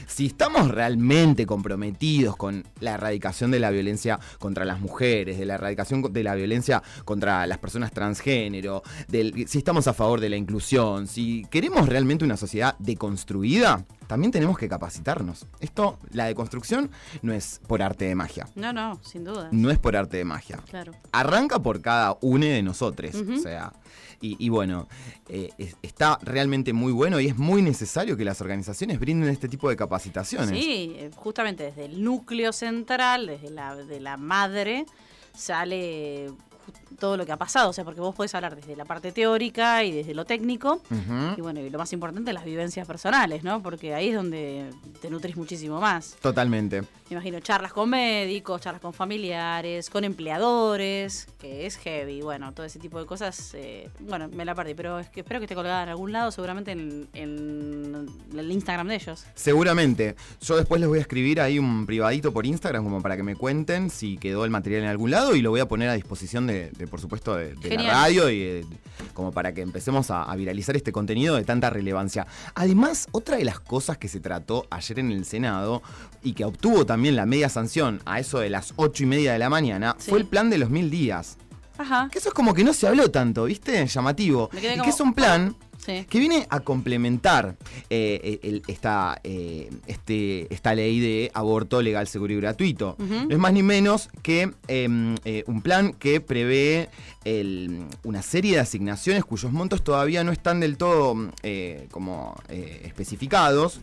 Si 0.06 0.24
estamos 0.24 0.68
realmente 0.70 1.44
comprometidos 1.44 2.34
con 2.34 2.64
la 2.80 2.94
erradicación 2.94 3.50
de 3.50 3.60
la 3.60 3.70
violencia 3.70 4.18
contra 4.38 4.64
las 4.64 4.80
mujeres, 4.80 5.38
de 5.38 5.44
la 5.44 5.56
erradicación 5.56 6.00
de 6.10 6.22
la 6.22 6.34
violencia 6.34 6.82
contra 7.04 7.46
las 7.46 7.58
personas 7.58 7.92
transgénero, 7.92 8.82
del- 9.06 9.46
si 9.46 9.58
estamos 9.58 9.86
a 9.86 9.92
favor 9.92 10.18
de 10.18 10.30
la 10.30 10.36
inclusión, 10.38 11.08
si 11.08 11.44
queremos 11.50 11.86
realmente 11.86 12.24
una 12.24 12.38
sociedad 12.38 12.74
deconstruida, 12.78 13.84
también 14.08 14.32
tenemos 14.32 14.58
que 14.58 14.68
capacitarnos. 14.68 15.46
Esto, 15.60 15.98
la 16.10 16.24
deconstrucción, 16.24 16.90
no 17.22 17.32
es 17.32 17.60
por 17.68 17.82
arte 17.82 18.06
de 18.06 18.16
magia. 18.16 18.48
No, 18.56 18.72
no, 18.72 18.98
sin 19.04 19.22
duda. 19.22 19.48
No 19.52 19.70
es 19.70 19.78
por 19.78 19.96
arte 19.96 20.16
de 20.16 20.24
magia 20.24 20.56
Claro. 20.68 20.92
arranca 21.12 21.60
por 21.60 21.80
cada 21.80 22.16
uno 22.22 22.44
de 22.46 22.62
nosotros. 22.62 23.14
O 23.14 23.36
sea, 23.38 23.72
y, 24.20 24.36
y 24.44 24.48
bueno, 24.48 24.88
eh, 25.28 25.50
es- 25.58 25.76
está 25.82 26.18
realmente 26.22 26.72
muy 26.72 26.90
bueno 26.90 27.20
y 27.20 27.28
es 27.28 27.36
muy 27.36 27.62
necesario 27.62 28.16
que 28.16 28.24
las 28.24 28.40
organizaciones 28.40 28.98
brinden 28.98 29.28
este 29.28 29.48
tipo 29.48 29.68
de 29.68 29.76
capacitaciones. 29.76 30.48
Sí, 30.50 30.94
eh, 30.96 31.10
justamente 31.14 31.62
desde 31.64 31.84
el 31.84 32.02
núcleo 32.02 32.52
central, 32.52 33.26
desde 33.26 33.50
la, 33.50 33.76
de 33.76 34.00
la 34.00 34.16
madre, 34.16 34.86
sale 35.36 36.32
todo 36.98 37.16
lo 37.16 37.24
que 37.26 37.32
ha 37.32 37.36
pasado. 37.36 37.70
O 37.70 37.72
sea, 37.72 37.84
porque 37.84 38.00
vos 38.00 38.14
podés 38.14 38.34
hablar 38.34 38.56
desde 38.56 38.76
la 38.76 38.84
parte 38.84 39.12
teórica 39.12 39.84
y 39.84 39.92
desde 39.92 40.14
lo 40.14 40.24
técnico. 40.24 40.80
Y 41.36 41.40
bueno, 41.40 41.60
y 41.60 41.70
lo 41.70 41.78
más 41.78 41.92
importante, 41.92 42.32
las 42.32 42.44
vivencias 42.44 42.86
personales, 42.86 43.44
¿no? 43.44 43.62
Porque 43.62 43.94
ahí 43.94 44.08
es 44.08 44.16
donde 44.16 44.70
te 45.00 45.10
nutrís 45.10 45.36
muchísimo 45.36 45.80
más. 45.80 46.16
Totalmente. 46.20 46.82
Me 46.82 47.14
imagino 47.14 47.40
charlas 47.40 47.72
con 47.72 47.88
médicos, 47.88 48.60
charlas 48.60 48.82
con 48.82 48.92
familiares, 48.92 49.88
con 49.88 50.04
empleadores, 50.04 51.26
que 51.38 51.66
es 51.66 51.76
heavy. 51.78 52.20
Bueno, 52.20 52.52
todo 52.52 52.66
ese 52.66 52.78
tipo 52.78 52.98
de 52.98 53.06
cosas. 53.06 53.54
eh, 53.54 53.88
bueno, 54.00 54.28
me 54.28 54.44
la 54.44 54.54
perdí, 54.54 54.74
pero 54.74 54.98
es 54.98 55.08
que 55.08 55.20
espero 55.20 55.40
que 55.40 55.44
esté 55.44 55.54
colgada 55.54 55.82
en 55.84 55.88
algún 55.88 56.12
lado, 56.12 56.30
seguramente 56.30 56.72
en, 56.72 57.08
en 57.14 58.08
el 58.36 58.52
Instagram 58.52 58.88
de 58.88 58.96
ellos. 58.96 59.24
Seguramente. 59.34 60.16
Yo 60.40 60.56
después 60.56 60.80
les 60.80 60.88
voy 60.88 60.98
a 60.98 61.02
escribir 61.02 61.40
ahí 61.40 61.58
un 61.58 61.86
privadito 61.86 62.32
por 62.32 62.44
Instagram 62.46 62.84
como 62.84 63.00
para 63.00 63.16
que 63.16 63.22
me 63.22 63.36
cuenten 63.36 63.90
si 63.90 64.18
quedó 64.18 64.44
el 64.44 64.50
material 64.50 64.82
en 64.82 64.88
algún 64.88 65.10
lado 65.10 65.34
y 65.34 65.40
lo 65.42 65.50
voy 65.50 65.60
a 65.60 65.66
poner 65.66 65.88
a 65.88 65.94
disposición 65.94 66.46
de, 66.46 66.57
de, 66.76 66.86
por 66.86 67.00
supuesto, 67.00 67.34
de, 67.36 67.54
de 67.54 67.76
la 67.76 67.90
radio 67.92 68.28
y 68.30 68.38
de- 68.40 68.66
como 69.14 69.32
para 69.32 69.54
que 69.54 69.62
empecemos 69.62 70.10
a, 70.10 70.24
a 70.24 70.36
viralizar 70.36 70.76
este 70.76 70.92
contenido 70.92 71.36
de 71.36 71.44
tanta 71.44 71.70
relevancia. 71.70 72.26
Además, 72.54 73.06
otra 73.12 73.36
de 73.36 73.44
las 73.44 73.60
cosas 73.60 73.96
que 73.98 74.08
se 74.08 74.20
trató 74.20 74.66
ayer 74.70 74.98
en 74.98 75.10
el 75.12 75.24
Senado 75.24 75.82
y 76.22 76.32
que 76.34 76.44
obtuvo 76.44 76.84
también 76.86 77.16
la 77.16 77.24
media 77.26 77.48
sanción 77.48 78.00
a 78.04 78.18
eso 78.20 78.38
de 78.40 78.50
las 78.50 78.72
ocho 78.76 79.04
y 79.04 79.06
media 79.06 79.32
de 79.32 79.38
la 79.38 79.48
mañana 79.50 79.94
Sí. 79.98 80.10
fue 80.10 80.18
el 80.18 80.26
plan 80.26 80.50
de 80.50 80.58
los 80.58 80.70
mil 80.70 80.90
días. 80.90 81.36
Ajá. 81.78 82.08
Que 82.10 82.18
eso 82.18 82.28
es 82.30 82.34
como 82.34 82.54
que 82.54 82.64
no 82.64 82.72
se 82.72 82.88
habló 82.88 83.08
tanto, 83.10 83.44
¿viste? 83.44 83.86
Llamativo. 83.86 84.50
Y 84.52 84.66
como, 84.68 84.82
que 84.84 84.90
es 84.90 85.00
un 85.00 85.14
plan 85.14 85.54
Sí. 85.88 86.04
que 86.08 86.18
viene 86.18 86.46
a 86.50 86.60
complementar 86.60 87.56
eh, 87.88 88.38
el- 88.42 88.62
esta, 88.68 89.18
eh, 89.24 89.70
este, 89.86 90.52
esta 90.52 90.74
ley 90.74 91.00
de 91.00 91.30
aborto 91.32 91.80
legal, 91.80 92.06
seguro 92.06 92.32
y 92.34 92.36
gratuito. 92.36 92.96
No 92.98 93.30
es 93.30 93.38
más 93.38 93.52
ni 93.54 93.62
menos 93.62 94.10
que 94.22 94.50
em, 94.68 95.16
eh, 95.24 95.44
un 95.46 95.62
plan 95.62 95.94
que 95.94 96.20
prevé 96.20 96.90
el- 97.24 97.86
una 98.04 98.20
serie 98.22 98.52
de 98.54 98.60
asignaciones 98.60 99.24
cuyos 99.24 99.50
montos 99.50 99.82
todavía 99.82 100.22
no 100.24 100.32
están 100.32 100.60
del 100.60 100.76
todo 100.76 101.16
como 101.90 102.36
especificados. 102.84 103.80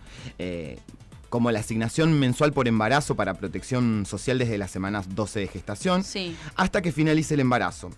Como 1.35 1.51
la 1.51 1.59
asignación 1.59 2.17
mensual 2.17 2.53
por 2.53 2.65
embarazo 2.65 3.15
para 3.15 3.33
protección 3.33 4.05
social 4.05 4.37
desde 4.37 4.57
las 4.57 4.71
semanas 4.71 5.13
12 5.15 5.41
de 5.41 5.47
gestación 5.49 6.05
Sí. 6.05 6.33
hasta 6.55 6.81
que 6.81 6.93
finalice 6.93 7.33
el 7.33 7.41
embarazo. 7.41 7.89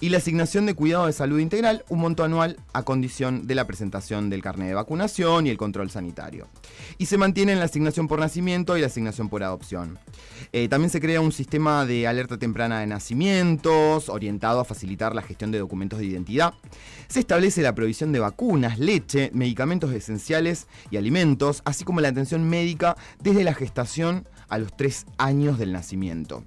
Y 0.00 0.08
la 0.08 0.16
asignación 0.16 0.64
de 0.64 0.72
cuidado 0.72 1.04
de 1.04 1.12
salud 1.12 1.38
integral, 1.38 1.84
un 1.90 1.98
monto 2.00 2.24
anual 2.24 2.56
a 2.72 2.84
condición 2.84 3.46
de 3.46 3.54
la 3.54 3.66
presentación 3.66 4.30
del 4.30 4.40
carnet 4.40 4.68
de 4.68 4.74
vacunación 4.74 5.46
y 5.46 5.50
el 5.50 5.58
control 5.58 5.90
sanitario. 5.90 6.48
Y 6.98 7.06
se 7.06 7.18
mantienen 7.18 7.58
la 7.58 7.66
asignación 7.66 8.08
por 8.08 8.20
nacimiento 8.20 8.76
y 8.76 8.80
la 8.80 8.86
asignación 8.86 9.28
por 9.28 9.42
adopción. 9.42 9.98
Eh, 10.52 10.68
también 10.68 10.90
se 10.90 11.00
crea 11.00 11.20
un 11.20 11.32
sistema 11.32 11.84
de 11.86 12.06
alerta 12.06 12.38
temprana 12.38 12.80
de 12.80 12.86
nacimientos, 12.86 14.08
orientado 14.08 14.60
a 14.60 14.64
facilitar 14.64 15.14
la 15.14 15.22
gestión 15.22 15.50
de 15.50 15.58
documentos 15.58 15.98
de 15.98 16.06
identidad. 16.06 16.54
Se 17.08 17.20
establece 17.20 17.62
la 17.62 17.74
provisión 17.74 18.12
de 18.12 18.20
vacunas, 18.20 18.78
leche, 18.78 19.30
medicamentos 19.32 19.92
esenciales 19.92 20.66
y 20.90 20.96
alimentos, 20.96 21.62
así 21.64 21.84
como 21.84 22.00
la 22.00 22.08
atención 22.08 22.48
médica 22.48 22.96
desde 23.20 23.44
la 23.44 23.54
gestación 23.54 24.28
a 24.48 24.58
los 24.58 24.76
tres 24.76 25.06
años 25.18 25.58
del 25.58 25.72
nacimiento. 25.72 26.44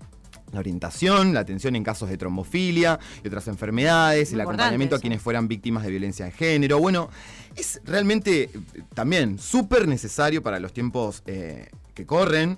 La 0.51 0.60
orientación, 0.60 1.34
la 1.34 1.41
atención 1.41 1.75
en 1.75 1.84
casos 1.84 2.10
de 2.10 2.18
trombofilia 2.18 3.00
y 3.24 3.27
otras 3.27 3.48
enfermedades, 3.48 4.29
Muy 4.29 4.36
el 4.36 4.41
acompañamiento 4.41 4.96
a 4.96 5.00
quienes 5.00 5.22
fueran 5.22 5.48
víctimas 5.48 5.84
de 5.84 5.91
violencia 5.91 6.25
de 6.25 6.32
género. 6.32 6.79
Bueno, 6.79 7.10
es 7.56 7.82
realmente 7.86 8.44
eh, 8.44 8.51
también 8.94 9.38
súper 9.38 9.88
necesario 9.88 10.41
para 10.41 10.60
los 10.60 10.74
tiempos 10.74 11.24
eh, 11.27 11.70
que 11.94 12.06
corren. 12.06 12.58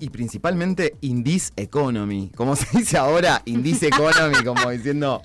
Y 0.00 0.10
principalmente 0.10 0.94
Indies 1.00 1.52
Economy, 1.56 2.30
como 2.36 2.54
se 2.54 2.78
dice 2.78 2.96
ahora, 2.98 3.42
Indies 3.46 3.82
Economy, 3.82 4.36
como 4.44 4.70
diciendo, 4.70 5.22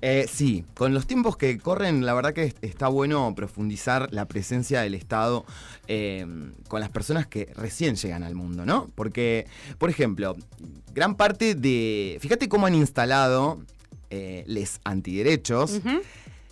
eh, 0.00 0.26
sí, 0.32 0.64
con 0.74 0.94
los 0.94 1.06
tiempos 1.08 1.36
que 1.36 1.58
corren, 1.58 2.06
la 2.06 2.14
verdad 2.14 2.32
que 2.32 2.44
es- 2.44 2.54
está 2.62 2.86
bueno 2.88 3.34
profundizar 3.34 4.08
la 4.12 4.26
presencia 4.26 4.80
del 4.82 4.94
Estado 4.94 5.44
eh, 5.88 6.24
con 6.68 6.80
las 6.80 6.90
personas 6.90 7.26
que 7.26 7.52
recién 7.56 7.96
llegan 7.96 8.22
al 8.22 8.36
mundo, 8.36 8.64
¿no? 8.64 8.88
Porque, 8.94 9.46
por 9.78 9.90
ejemplo, 9.90 10.36
gran 10.94 11.16
parte 11.16 11.56
de, 11.56 12.18
fíjate 12.20 12.48
cómo 12.48 12.66
han 12.66 12.74
instalado 12.76 13.60
eh, 14.10 14.44
les 14.46 14.80
antiderechos 14.84 15.80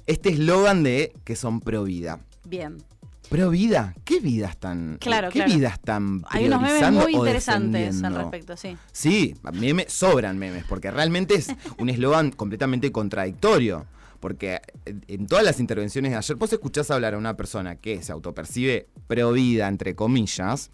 este 0.06 0.30
eslogan 0.30 0.82
de 0.82 1.12
que 1.24 1.36
son 1.36 1.60
pro 1.60 1.84
vida. 1.84 2.18
Bien. 2.48 2.78
Pro 3.30 3.48
vida, 3.50 3.94
¿qué 4.04 4.18
vidas 4.18 4.56
tan 4.58 4.98
Claro, 5.00 5.28
qué 5.28 5.38
claro. 5.38 5.54
vidas 5.54 5.80
tan 5.80 6.22
Hay 6.28 6.46
unos 6.46 6.60
memes 6.62 6.90
muy 6.92 7.14
interesantes 7.14 8.02
al 8.02 8.14
respecto, 8.16 8.56
sí. 8.56 8.76
Sí, 8.92 9.34
memes, 9.52 9.92
sobran 9.92 10.36
memes, 10.36 10.64
porque 10.68 10.90
realmente 10.90 11.36
es 11.36 11.54
un 11.78 11.88
eslogan 11.88 12.30
completamente 12.36 12.90
contradictorio. 12.90 13.86
Porque 14.18 14.60
en- 14.84 15.02
en 15.08 15.26
todas 15.26 15.42
las 15.44 15.60
intervenciones 15.60 16.10
de 16.10 16.18
ayer, 16.18 16.36
vos 16.36 16.52
escuchás 16.52 16.90
hablar 16.90 17.14
a 17.14 17.18
una 17.18 17.38
persona 17.38 17.76
que 17.76 18.02
se 18.02 18.12
autopercibe 18.12 18.86
pro 19.06 19.32
vida, 19.32 19.66
entre 19.66 19.94
comillas, 19.94 20.70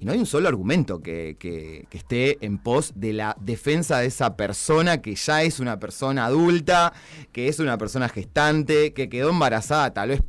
y 0.00 0.04
no 0.04 0.10
hay 0.10 0.18
un 0.18 0.26
solo 0.26 0.48
argumento 0.48 1.00
que, 1.00 1.36
que- 1.38 1.86
que 1.90 1.96
esté 1.98 2.44
en 2.44 2.58
pos 2.58 2.94
de 2.96 3.12
la 3.12 3.36
defensa 3.40 3.98
de 4.00 4.06
esa 4.06 4.36
persona 4.36 5.00
que 5.00 5.14
ya 5.14 5.44
es 5.44 5.60
una 5.60 5.78
persona 5.78 6.24
adulta, 6.24 6.92
que 7.30 7.46
es 7.46 7.60
una 7.60 7.78
persona 7.78 8.08
gestante, 8.08 8.92
que 8.92 9.08
quedó 9.08 9.30
embarazada 9.30 9.94
tal 9.94 10.08
vez 10.08 10.22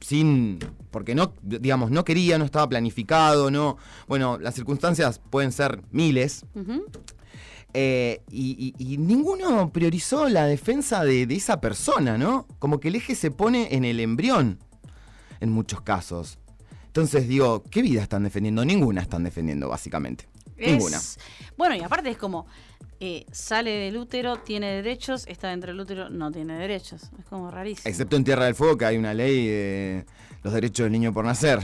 sin 0.00 0.58
porque 0.90 1.14
no 1.14 1.32
digamos 1.42 1.90
no 1.90 2.04
quería 2.04 2.38
no 2.38 2.44
estaba 2.44 2.68
planificado 2.68 3.50
no 3.50 3.76
bueno 4.08 4.38
las 4.38 4.54
circunstancias 4.54 5.20
pueden 5.30 5.52
ser 5.52 5.82
miles. 5.90 6.44
Eh, 7.78 8.22
y, 8.30 8.74
y- 8.78 8.94
y 8.94 8.96
ninguno 8.98 9.70
priorizó 9.70 10.28
la 10.30 10.46
defensa 10.46 11.04
de, 11.04 11.26
de 11.26 11.34
esa 11.34 11.60
persona 11.60 12.16
no 12.16 12.46
como 12.58 12.80
que 12.80 12.88
el 12.88 12.94
eje 12.94 13.14
se 13.14 13.30
pone 13.30 13.74
en 13.74 13.84
el 13.84 14.00
embrión 14.00 14.58
en 15.40 15.50
muchos 15.50 15.82
casos. 15.82 16.38
Entonces 16.86 17.28
digo 17.28 17.62
qué 17.70 17.82
vida 17.82 18.02
están 18.02 18.22
defendiendo 18.24 18.64
ninguna 18.64 19.02
están 19.02 19.24
defendiendo 19.24 19.68
básicamente 19.68 20.26
Es- 20.56 20.72
ninguna 20.72 21.00
Bueno, 21.56 21.74
y 21.74 21.80
aparte 21.82 22.10
es 22.10 22.16
como, 22.16 22.46
eh, 23.00 23.26
sale 23.32 23.70
del 23.70 23.96
útero, 23.96 24.36
tiene 24.36 24.72
derechos, 24.72 25.26
está 25.26 25.48
dentro 25.48 25.70
del 25.72 25.80
útero, 25.80 26.08
no 26.10 26.30
tiene 26.30 26.58
derechos. 26.58 27.02
Es 27.18 27.26
como 27.28 27.50
rarísimo. 27.50 27.88
excepto 27.88 28.16
en 28.16 28.24
Tierra 28.24 28.44
del 28.46 28.54
Fuego 28.54 28.76
que 28.78 28.84
hay 28.86 28.96
una 28.96 29.12
ley 29.14 29.46
de 29.46 30.06
los 30.42 30.52
derechos 30.52 30.84
del 30.84 30.92
niño 30.92 31.12
por 31.12 31.24
nacer 31.24 31.58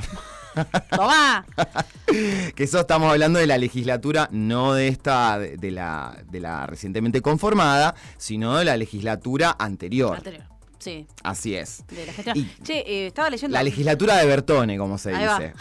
¡Tomá! 0.91 1.47
que 2.55 2.65
eso 2.65 2.81
estamos 2.81 3.11
hablando 3.11 3.39
de 3.39 3.47
la 3.47 3.57
legislatura, 3.57 4.29
no 4.33 4.75
de 4.75 4.89
esta, 4.89 5.39
de, 5.39 5.57
de 5.57 5.71
la, 5.71 6.23
de 6.31 6.41
la 6.41 6.67
recientemente 6.67 7.23
conformada, 7.23 7.95
sino 8.19 8.57
de 8.59 8.67
la 8.67 8.77
legislatura 8.77 9.57
anterior. 9.59 10.17
Anterior. 10.17 10.45
Sí, 10.83 11.07
Así 11.23 11.55
es. 11.55 11.85
de 11.87 12.07
la 12.07 12.13
gestión. 12.13 12.37
Y- 12.37 12.51
che, 12.65 12.79
eh, 12.81 13.07
estaba 13.07 13.31
leyendo. 13.31 13.55
La 13.57 13.63
legislatura 13.63 14.17
de 14.17 14.27
Bertone, 14.27 14.77
como 14.79 14.99
se 14.99 15.15
Ahí 15.15 15.23
dice. 15.25 15.53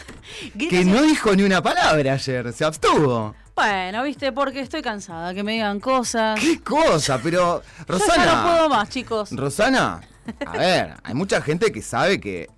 ¿Qué 0.58 0.68
Que 0.68 0.84
no 0.84 1.00
dijo 1.02 1.34
ni 1.36 1.44
una 1.44 1.62
palabra 1.62 2.14
ayer, 2.14 2.52
se 2.52 2.64
abstuvo. 2.64 3.34
Bueno, 3.54 4.02
viste, 4.02 4.32
porque 4.32 4.60
estoy 4.60 4.82
cansada, 4.82 5.32
que 5.32 5.44
me 5.44 5.52
digan 5.52 5.78
cosas. 5.78 6.40
¡Qué 6.40 6.60
cosa! 6.60 7.20
Pero, 7.22 7.62
Yo 7.62 7.62
ya 7.78 7.84
Rosana. 7.86 8.34
no 8.34 8.42
puedo 8.50 8.68
más, 8.68 8.88
chicos. 8.88 9.30
Rosana, 9.30 10.00
a 10.44 10.52
ver, 10.56 10.94
hay 11.04 11.14
mucha 11.14 11.40
gente 11.40 11.70
que 11.70 11.82
sabe 11.82 12.18
que 12.18 12.48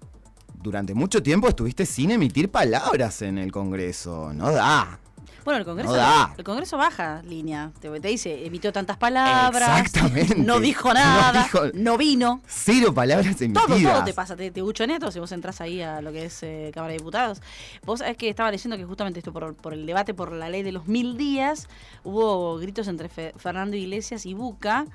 durante 0.55 0.95
mucho 0.95 1.23
tiempo 1.23 1.49
estuviste 1.49 1.85
sin 1.85 2.13
emitir 2.13 2.51
palabras 2.51 3.21
en 3.21 3.37
el 3.37 3.53
Congreso. 3.53 4.33
No 4.33 4.51
da. 4.53 4.99
Bueno, 5.45 5.59
el 5.59 5.65
Congreso, 5.65 5.91
No 5.93 5.97
da. 5.97 6.35
el 6.39 6.45
Congreso 6.45 6.77
baja 6.79 7.21
línea. 7.23 7.71
Te, 7.81 7.89
te 8.01 8.09
dice, 8.09 8.47
emitió 8.47 8.73
tantas 8.73 8.97
palabras. 8.97 9.81
Exactamente. 9.81 10.37
No 10.37 10.59
dijo 10.61 10.93
nada. 10.95 11.33
No, 11.33 11.43
dijo- 11.45 11.99
vino. 11.99 12.41
Cero 12.47 12.95
palabras 12.95 13.41
emitidas. 13.41 13.67
Todo, 13.67 13.79
todo 13.93 14.05
te 14.05 14.15
pasa, 14.15 14.37
te, 14.37 14.51
te 14.51 14.63
todo 14.99 15.11
si 15.13 15.19
vos 15.21 15.31
entras 15.33 15.61
ahí 15.61 15.83
a 15.83 16.01
lo 16.01 16.13
que 16.13 16.25
es 16.27 16.43
eh, 16.43 16.71
Cámara 16.73 16.93
de 16.93 16.99
Diputados. 16.99 17.43
Vos 17.85 17.99
sabés 18.01 18.17
que 18.17 18.29
estaba 18.29 18.51
leyendo 18.51 18.77
que 18.77 18.85
justamente 18.85 19.19
esto 19.21 19.33
por, 19.33 19.55
por 19.55 19.75
el 19.75 19.85
debate 19.87 20.15
por 20.15 20.33
la 20.33 20.49
ley 20.49 20.63
de 20.63 20.73
los 20.73 20.87
mil 20.89 21.17
días, 21.17 21.69
hubo 22.05 22.57
gritos 22.59 22.89
entre 22.89 23.09
Fe- 23.09 23.35
Fernando 23.37 23.77
Iglesias 23.77 24.27
y 24.27 24.35
Buca. 24.35 24.87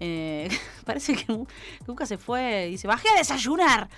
Eh, 0.00 0.48
parece 0.84 1.14
que 1.14 1.44
Buca 1.86 2.04
se 2.04 2.18
fue 2.18 2.66
y 2.66 2.72
dice, 2.72 2.88
bajé 2.88 3.08
a 3.10 3.16
desayunar 3.18 3.88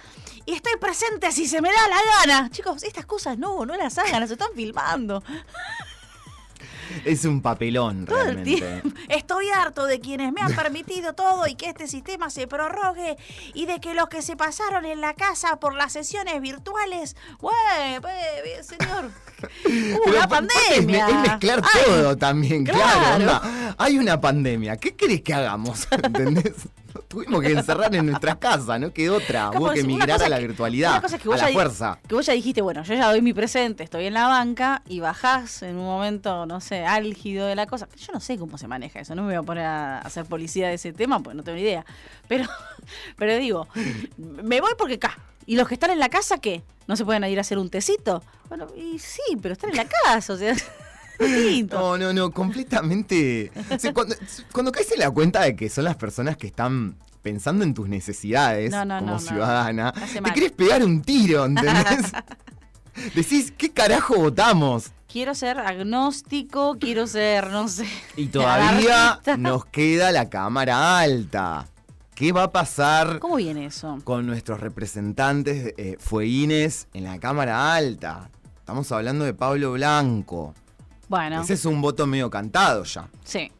y 0.45 0.53
estoy 0.53 0.75
presente 0.79 1.33
si 1.33 1.47
se 1.47 1.63
me 1.63 1.71
da 1.71 1.89
la 1.89 1.97
gana. 2.37 2.51
Chicos, 2.51 2.83
estas 2.83 3.07
cosas 3.07 3.39
no, 3.39 3.65
no 3.65 3.75
las 3.77 3.97
hagan, 3.99 4.21
las 4.21 4.31
están 4.31 4.49
filmando. 4.55 5.23
Es 7.05 7.25
un 7.25 7.43
papelón 7.43 8.05
Todo 8.05 8.19
el 8.21 8.25
realmente. 8.35 8.81
tiempo. 8.81 9.01
Estoy 9.09 9.51
harto 9.51 9.87
de 9.87 10.01
quienes 10.01 10.33
me 10.33 10.41
han 10.41 10.55
permitido 10.55 11.15
todo 11.15 11.47
y 11.47 11.55
que 11.55 11.69
este 11.69 11.87
sistema 11.87 12.31
se 12.31 12.47
prorrogue 12.47 13.17
y 13.55 13.67
de 13.67 13.81
que 13.81 13.95
los 13.95 14.09
que 14.09 14.23
se 14.23 14.37
pasaron 14.37 14.85
en 14.85 15.01
la 15.01 15.15
casa 15.15 15.59
por 15.61 15.75
las 15.75 15.93
sesiones 15.93 16.41
virtuales, 16.41 17.17
güey, 17.41 17.55
señor, 18.63 19.07
uh, 19.43 19.49
Pero 19.65 20.03
una 20.07 20.25
aparte 20.25 20.55
es 20.71 20.77
pandemia. 20.77 21.09
Es, 21.09 21.31
mezclar 21.31 21.63
Ay, 21.75 21.83
todo 21.87 22.17
también, 22.17 22.65
claro. 22.65 22.81
claro. 22.83 23.15
onda. 23.17 23.75
Hay 23.79 23.99
una 23.99 24.21
pandemia. 24.21 24.77
¿Qué 24.77 24.95
querés 24.95 25.23
que 25.23 25.35
hagamos? 25.35 25.87
¿Entendés? 26.03 26.55
Tuvimos 27.09 27.41
que 27.43 27.53
encerrar 27.53 27.95
en 27.95 28.07
nuestras 28.07 28.37
casas, 28.37 28.81
no 28.81 28.93
quedó 28.93 29.17
otra. 29.17 29.51
Hubo 29.51 29.71
que 29.71 29.81
si- 29.81 29.87
una 29.87 29.95
migrar 29.95 30.17
cosa 30.19 30.27
a 30.27 30.29
la 30.29 30.39
que- 30.39 30.47
virtualidad, 30.47 30.91
una 30.93 31.01
cosa 31.03 31.17
es 31.17 31.23
que 31.23 31.29
a 31.29 31.33
vos 31.33 31.41
la 31.41 31.49
ya 31.49 31.53
fuerza. 31.55 31.99
Que 32.09 32.15
vos 32.15 32.27
ya 32.27 32.33
dijiste, 32.33 32.63
bueno, 32.63 32.83
yo 32.83 32.95
ya 32.95 33.09
doy 33.11 33.23
mi 33.23 33.33
presente, 33.33 33.83
estoy 33.85 34.07
en 34.07 34.15
la 34.15 34.27
banca 34.29 34.83
y 34.87 35.01
bajás 35.01 35.63
en 35.63 35.77
un 35.77 35.85
momento, 35.85 36.47
no 36.47 36.61
sé, 36.61 36.85
álgido 36.85 37.47
de 37.47 37.55
la 37.55 37.67
cosa. 37.67 37.89
Yo 37.97 38.13
no 38.13 38.21
sé 38.21 38.37
cómo 38.39 38.59
se 38.59 38.67
maneja 38.69 39.01
eso, 39.01 39.15
no 39.15 39.23
me 39.23 39.29
voy 39.29 39.37
a 39.37 39.43
poner 39.43 39.65
a 39.65 39.99
hacer 40.01 40.25
policía 40.27 40.69
de 40.69 40.75
ese 40.75 40.93
tema, 40.93 41.21
pues 41.21 41.37
no 41.37 41.43
tengo 41.43 41.57
ni 41.57 41.63
idea. 41.63 41.85
Pero, 42.29 42.45
pero 43.17 43.37
digo, 43.37 43.69
me 44.17 44.61
voy 44.61 44.73
porque 44.79 44.95
acá. 44.95 45.19
¿Y 45.49 45.55
los 45.57 45.69
que 45.69 45.75
están 45.75 45.91
en 45.91 46.01
la 46.01 46.09
casa 46.09 46.39
qué? 46.39 46.65
¿No 46.89 46.97
se 46.97 47.05
pueden 47.05 47.23
ir 47.25 47.39
a 47.39 47.43
hacer 47.43 47.59
un 47.59 47.71
tecito? 47.71 48.23
Bueno, 48.49 48.67
y 48.77 48.99
sí, 48.99 49.21
pero 49.41 49.53
están 49.53 49.71
en 49.71 49.77
la 49.77 49.85
casa, 49.87 50.33
o 50.33 50.37
sea. 50.37 50.55
No, 51.71 51.99
no, 51.99 52.13
no, 52.13 52.31
completamente. 52.31 53.51
O 53.71 53.79
sea, 53.79 53.93
cuando, 53.93 54.15
cuando 54.53 54.73
caes 54.73 54.93
en 54.93 55.01
la 55.01 55.11
cuenta 55.11 55.43
de 55.43 55.57
que 55.57 55.69
son 55.69 55.85
las 55.85 55.97
personas 55.97 56.37
que 56.37 56.47
están 56.47 56.97
pensando 57.23 57.65
en 57.65 57.75
tus 57.75 57.89
necesidades 57.89 58.71
No, 58.71 58.85
no, 58.85 59.01
como 59.01 59.13
no, 59.13 59.19
ciudadana, 59.19 59.93
te 59.93 60.33
querés 60.33 60.53
pegar 60.53 60.85
un 60.85 61.03
tiro, 61.03 61.45
¿entendés? 61.45 62.13
Decís, 63.17 63.53
¿qué 63.57 63.71
carajo 63.73 64.15
votamos? 64.15 64.93
Quiero 65.11 65.35
ser 65.35 65.59
agnóstico, 65.59 66.77
quiero 66.79 67.07
ser, 67.07 67.49
no 67.51 67.69
sé. 67.69 67.87
Y 68.17 68.27
todavía 68.27 69.21
nos 69.39 69.67
queda 69.67 70.13
la 70.13 70.29
Cámara 70.29 70.99
Alta. 70.99 71.67
¿Qué 72.15 72.33
va 72.33 72.45
a 72.45 72.53
pasar 72.53 73.19
¿Cómo 73.19 73.37
viene 73.37 73.67
eso? 73.67 73.99
con 74.05 74.27
nuestros 74.27 74.61
representantes 74.61 75.75
eh, 75.77 75.97
fueguines 75.99 76.89
en 76.95 77.05
la 77.05 77.19
Cámara 77.19 77.75
Alta? 77.75 78.31
Estamos 78.59 78.91
hablando 78.93 79.25
de 79.25 79.35
Pablo 79.35 79.73
Blanco. 79.73 80.55
Bueno, 81.09 81.43
Ese 81.43 81.55
es 81.55 81.65
un 81.65 81.81
voto 81.81 82.07
medio 82.07 82.29
cantado 82.31 82.85
ya. 82.85 83.09
sí. 83.25 83.51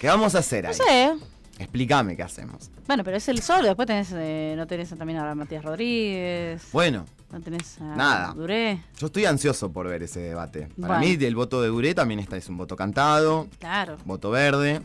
¿Qué 0.00 0.08
vamos 0.08 0.34
a 0.34 0.38
hacer 0.40 0.64
No 0.64 0.70
ahí? 0.70 0.74
sé. 0.76 1.12
Explícame 1.60 2.16
qué 2.16 2.24
hacemos. 2.24 2.72
Bueno, 2.88 3.04
pero 3.04 3.18
es 3.18 3.28
el 3.28 3.40
solo. 3.40 3.68
Después 3.68 3.86
tenés, 3.86 4.08
eh, 4.12 4.54
no 4.56 4.66
tenés 4.66 4.88
también 4.98 5.20
a 5.20 5.32
Matías 5.36 5.64
Rodríguez. 5.64 6.60
Bueno, 6.72 7.06
No 7.30 7.40
tenés 7.40 7.80
a 7.80 7.84
Nada. 7.94 8.32
Duré. 8.34 8.82
yo 8.98 9.06
estoy 9.06 9.26
ansioso 9.26 9.70
por 9.70 9.86
ver 9.86 10.02
ese 10.02 10.18
debate. 10.18 10.66
Para 10.80 10.98
Bueno. 10.98 11.16
mí 11.18 11.24
el 11.24 11.36
voto 11.36 11.62
de 11.62 11.68
Duré 11.68 11.94
también 11.94 12.18
está, 12.18 12.36
es 12.36 12.48
un 12.48 12.56
voto 12.56 12.74
cantado, 12.74 13.46
Claro. 13.60 13.96
voto 14.04 14.30
verde. 14.32 14.82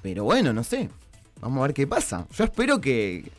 Pero 0.00 0.24
bueno, 0.24 0.54
no 0.54 0.64
sé. 0.64 0.88
Vamos 1.42 1.58
a 1.58 1.62
ver 1.66 1.74
qué 1.74 1.86
pasa. 1.86 2.26
Yo 2.34 2.44
espero 2.44 2.80
que, 2.80 3.30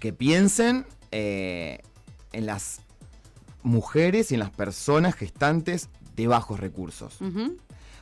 que 0.00 0.12
piensen 0.12 0.86
eh, 1.12 1.78
en 2.32 2.46
las 2.46 2.80
mujeres 3.62 4.32
y 4.32 4.34
en 4.34 4.40
las 4.40 4.50
personas 4.50 5.14
gestantes 5.14 5.88
de 6.16 6.26
bajos 6.26 6.58
recursos. 6.58 7.18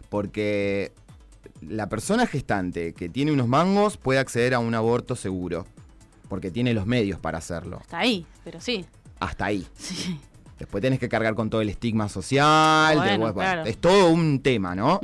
Porque 0.09 0.92
la 1.61 1.88
persona 1.88 2.27
gestante 2.27 2.92
que 2.94 3.09
tiene 3.09 3.33
unos 3.33 3.48
mangos 3.48 3.96
puede 3.96 4.18
acceder 4.18 4.55
a 4.55 4.59
un 4.59 4.74
aborto 4.74 5.16
seguro. 5.16 5.66
Porque 6.29 6.50
tiene 6.50 6.72
los 6.74 6.87
medios 6.87 7.18
para 7.20 7.38
hacerlo. 7.38 7.79
Está 7.83 7.98
ahí, 7.98 8.27
pero 8.44 8.61
sí. 8.61 8.85
Hasta 9.20 9.46
ahí. 9.46 9.66
Sí. 9.77 10.18
Después 10.59 10.81
tenés 10.83 11.00
que 11.00 11.09
cargar 11.09 11.35
con 11.35 11.50
todo 11.50 11.61
el 11.62 11.68
estigma 11.68 12.09
social. 12.09 12.96
Bueno, 12.96 13.11
de- 13.12 13.18
bueno, 13.18 13.35
claro. 13.35 13.64
Es 13.64 13.77
todo 13.77 14.09
un 14.09 14.40
tema, 14.40 14.74
¿no? 14.77 15.00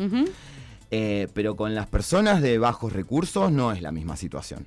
Eh, 0.93 1.27
pero 1.35 1.57
con 1.57 1.75
las 1.75 1.89
personas 1.89 2.41
de 2.41 2.57
bajos 2.59 2.93
recursos 2.93 3.51
no 3.51 3.73
es 3.73 3.83
la 3.83 3.91
misma 3.91 4.17
situación. 4.17 4.65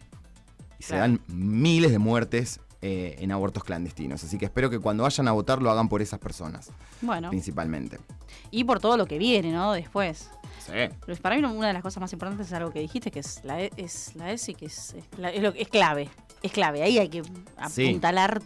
Y 0.77 0.83
se 0.83 0.97
dan 0.97 1.21
miles 1.27 1.91
de 1.91 1.99
muertes 1.99 2.59
eh, 2.85 3.15
en 3.19 3.31
abortos 3.31 3.63
clandestinos. 3.63 4.21
Así 4.25 4.37
que 4.37 4.43
espero 4.45 4.69
que 4.69 4.77
cuando 4.77 5.03
vayan 5.03 5.27
a 5.29 5.31
votar 5.31 5.61
lo 5.61 5.71
hagan 5.71 5.87
por 5.87 6.01
esas 6.01 6.19
personas, 6.19 6.69
Bueno. 7.01 7.29
principalmente. 7.29 7.97
Y 8.51 8.65
por 8.65 8.79
todo 8.81 8.97
lo 8.97 9.05
que 9.05 9.17
viene, 9.17 9.53
¿no? 9.53 9.71
Después. 9.71 10.29
Sí. 10.59 10.73
Pero 11.05 11.17
para 11.21 11.35
mí 11.37 11.43
una 11.43 11.67
de 11.67 11.73
las 11.73 11.81
cosas 11.81 12.01
más 12.01 12.11
importantes 12.11 12.47
es 12.47 12.53
algo 12.53 12.71
que 12.71 12.79
dijiste, 12.79 13.09
que 13.09 13.19
es 13.19 13.39
la, 13.45 13.61
E- 13.61 13.71
es 13.77 14.15
la 14.15 14.31
ESI, 14.33 14.53
que 14.53 14.65
es, 14.65 14.93
es, 14.95 15.03
la- 15.17 15.29
es 15.31 15.41
lo- 15.41 15.53
es 15.53 15.67
clave. 15.69 16.09
Es 16.41 16.51
clave. 16.51 16.83
Ahí 16.83 16.97
hay 16.99 17.07
que 17.09 17.23
Sí. 17.69 17.87
apuntalar 17.87 18.41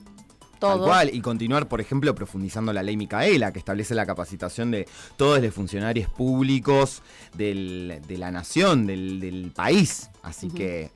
Tal 0.59 0.59
todo. 0.59 0.85
cual, 0.85 1.09
y 1.13 1.19
continuar, 1.21 1.67
por 1.67 1.81
ejemplo, 1.81 2.13
profundizando 2.15 2.73
la 2.73 2.81
ley 2.83 2.95
Micaela, 2.97 3.51
que 3.51 3.59
establece 3.59 3.95
la 3.95 4.05
capacitación 4.05 4.69
de 4.71 4.87
todos 5.15 5.41
los 5.41 5.51
funcionarios 5.53 6.09
públicos 6.11 7.01
del- 7.35 8.01
de 8.07 8.17
la 8.19 8.29
nación, 8.31 8.85
del, 8.87 9.19
del 9.19 9.51
país. 9.51 10.09
Así 10.21 10.49
que 10.49 10.91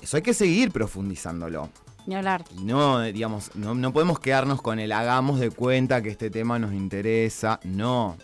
eso 0.00 0.16
hay 0.16 0.22
que 0.22 0.34
seguir 0.34 0.70
profundizándolo. 0.72 1.68
Ni 2.06 2.14
hablar. 2.14 2.44
No, 2.60 3.00
digamos, 3.00 3.54
no, 3.54 3.74
no 3.74 3.92
podemos 3.92 4.18
quedarnos 4.18 4.60
con 4.60 4.78
el 4.78 4.92
hagamos 4.92 5.38
de 5.38 5.50
cuenta 5.50 6.02
que 6.02 6.10
este 6.10 6.30
tema 6.30 6.58
nos 6.58 6.72
interesa. 6.72 7.60
No, 7.62 8.16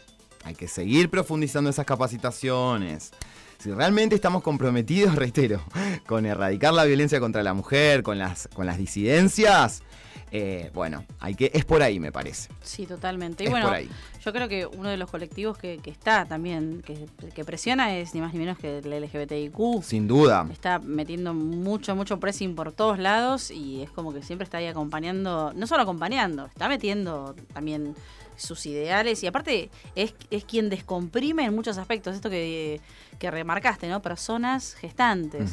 hay 0.44 0.54
que 0.54 0.68
seguir 0.68 1.10
profundizando 1.10 1.70
esas 1.70 1.86
capacitaciones. 1.86 3.12
Si 3.58 3.72
realmente 3.72 4.14
estamos 4.14 4.42
comprometidos, 4.42 5.14
reitero, 5.16 5.60
con 6.06 6.26
erradicar 6.26 6.72
la 6.72 6.84
violencia 6.84 7.20
contra 7.20 7.42
la 7.42 7.54
mujer, 7.54 8.02
con 8.02 8.18
las, 8.18 8.48
con 8.54 8.66
las 8.66 8.78
disidencias, 8.78 9.82
eh, 10.30 10.70
bueno, 10.74 11.04
hay 11.20 11.34
que, 11.34 11.50
es 11.54 11.64
por 11.64 11.82
ahí 11.82 11.98
me 12.00 12.12
parece. 12.12 12.50
Sí, 12.62 12.86
totalmente. 12.86 13.44
Y 13.44 13.46
Es 13.46 13.50
bueno, 13.50 13.66
por 13.66 13.76
ahí. 13.76 13.88
yo 14.24 14.32
creo 14.32 14.48
que 14.48 14.66
uno 14.66 14.88
de 14.88 14.96
los 14.96 15.10
colectivos 15.10 15.56
que, 15.58 15.78
que 15.78 15.90
está 15.90 16.24
también, 16.26 16.82
que, 16.84 17.06
que 17.34 17.44
presiona 17.44 17.96
es 17.96 18.14
ni 18.14 18.20
más 18.20 18.32
ni 18.32 18.38
menos 18.40 18.58
que 18.58 18.78
el 18.78 19.02
LGBTIQ. 19.02 19.82
Sin 19.82 20.06
duda. 20.06 20.46
Está 20.52 20.78
metiendo 20.78 21.34
mucho, 21.34 21.94
mucho 21.96 22.20
pressing 22.20 22.54
por 22.54 22.72
todos 22.72 22.98
lados 22.98 23.50
y 23.50 23.82
es 23.82 23.90
como 23.90 24.12
que 24.12 24.22
siempre 24.22 24.44
está 24.44 24.58
ahí 24.58 24.66
acompañando, 24.66 25.52
no 25.54 25.66
solo 25.66 25.82
acompañando, 25.82 26.46
está 26.46 26.68
metiendo 26.68 27.34
también 27.52 27.94
sus 28.36 28.66
ideales 28.66 29.22
y 29.24 29.26
aparte 29.26 29.68
es, 29.96 30.14
es 30.30 30.44
quien 30.44 30.70
descomprime 30.70 31.44
en 31.44 31.54
muchos 31.54 31.76
aspectos, 31.76 32.14
esto 32.14 32.30
que, 32.30 32.80
que 33.18 33.30
remarcaste, 33.30 33.88
¿no? 33.88 34.00
Personas 34.00 34.74
gestantes, 34.74 35.52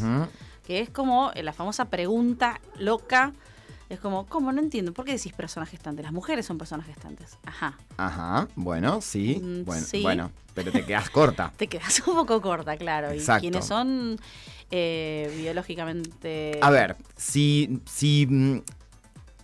que 0.67 0.81
es 0.81 0.89
como 0.91 1.31
la 1.35 1.51
famosa 1.53 1.85
pregunta 1.85 2.59
loca, 2.77 3.33
es 3.95 3.99
como, 3.99 4.25
¿cómo? 4.27 4.51
No 4.51 4.61
entiendo, 4.61 4.93
¿por 4.93 5.05
qué 5.05 5.13
decís 5.13 5.33
personas 5.33 5.69
gestantes? 5.69 6.03
Las 6.03 6.13
mujeres 6.13 6.45
son 6.45 6.57
personas 6.57 6.85
gestantes. 6.85 7.37
Ajá. 7.45 7.77
Ajá, 7.97 8.47
bueno, 8.55 9.01
sí. 9.01 9.41
Mm, 9.43 9.65
bueno, 9.65 9.85
sí. 9.85 10.01
bueno, 10.01 10.31
pero 10.53 10.71
te 10.71 10.85
quedas 10.85 11.09
corta. 11.09 11.51
Te 11.57 11.67
quedas 11.67 12.01
un 12.07 12.15
poco 12.15 12.41
corta, 12.41 12.77
claro. 12.77 13.09
Exacto. 13.11 13.45
Y 13.45 13.49
quienes 13.49 13.65
son 13.67 14.17
eh, 14.71 15.33
biológicamente... 15.37 16.59
A 16.61 16.69
ver, 16.69 16.95
si, 17.17 17.81
si 17.85 18.25
mm, 18.29 18.59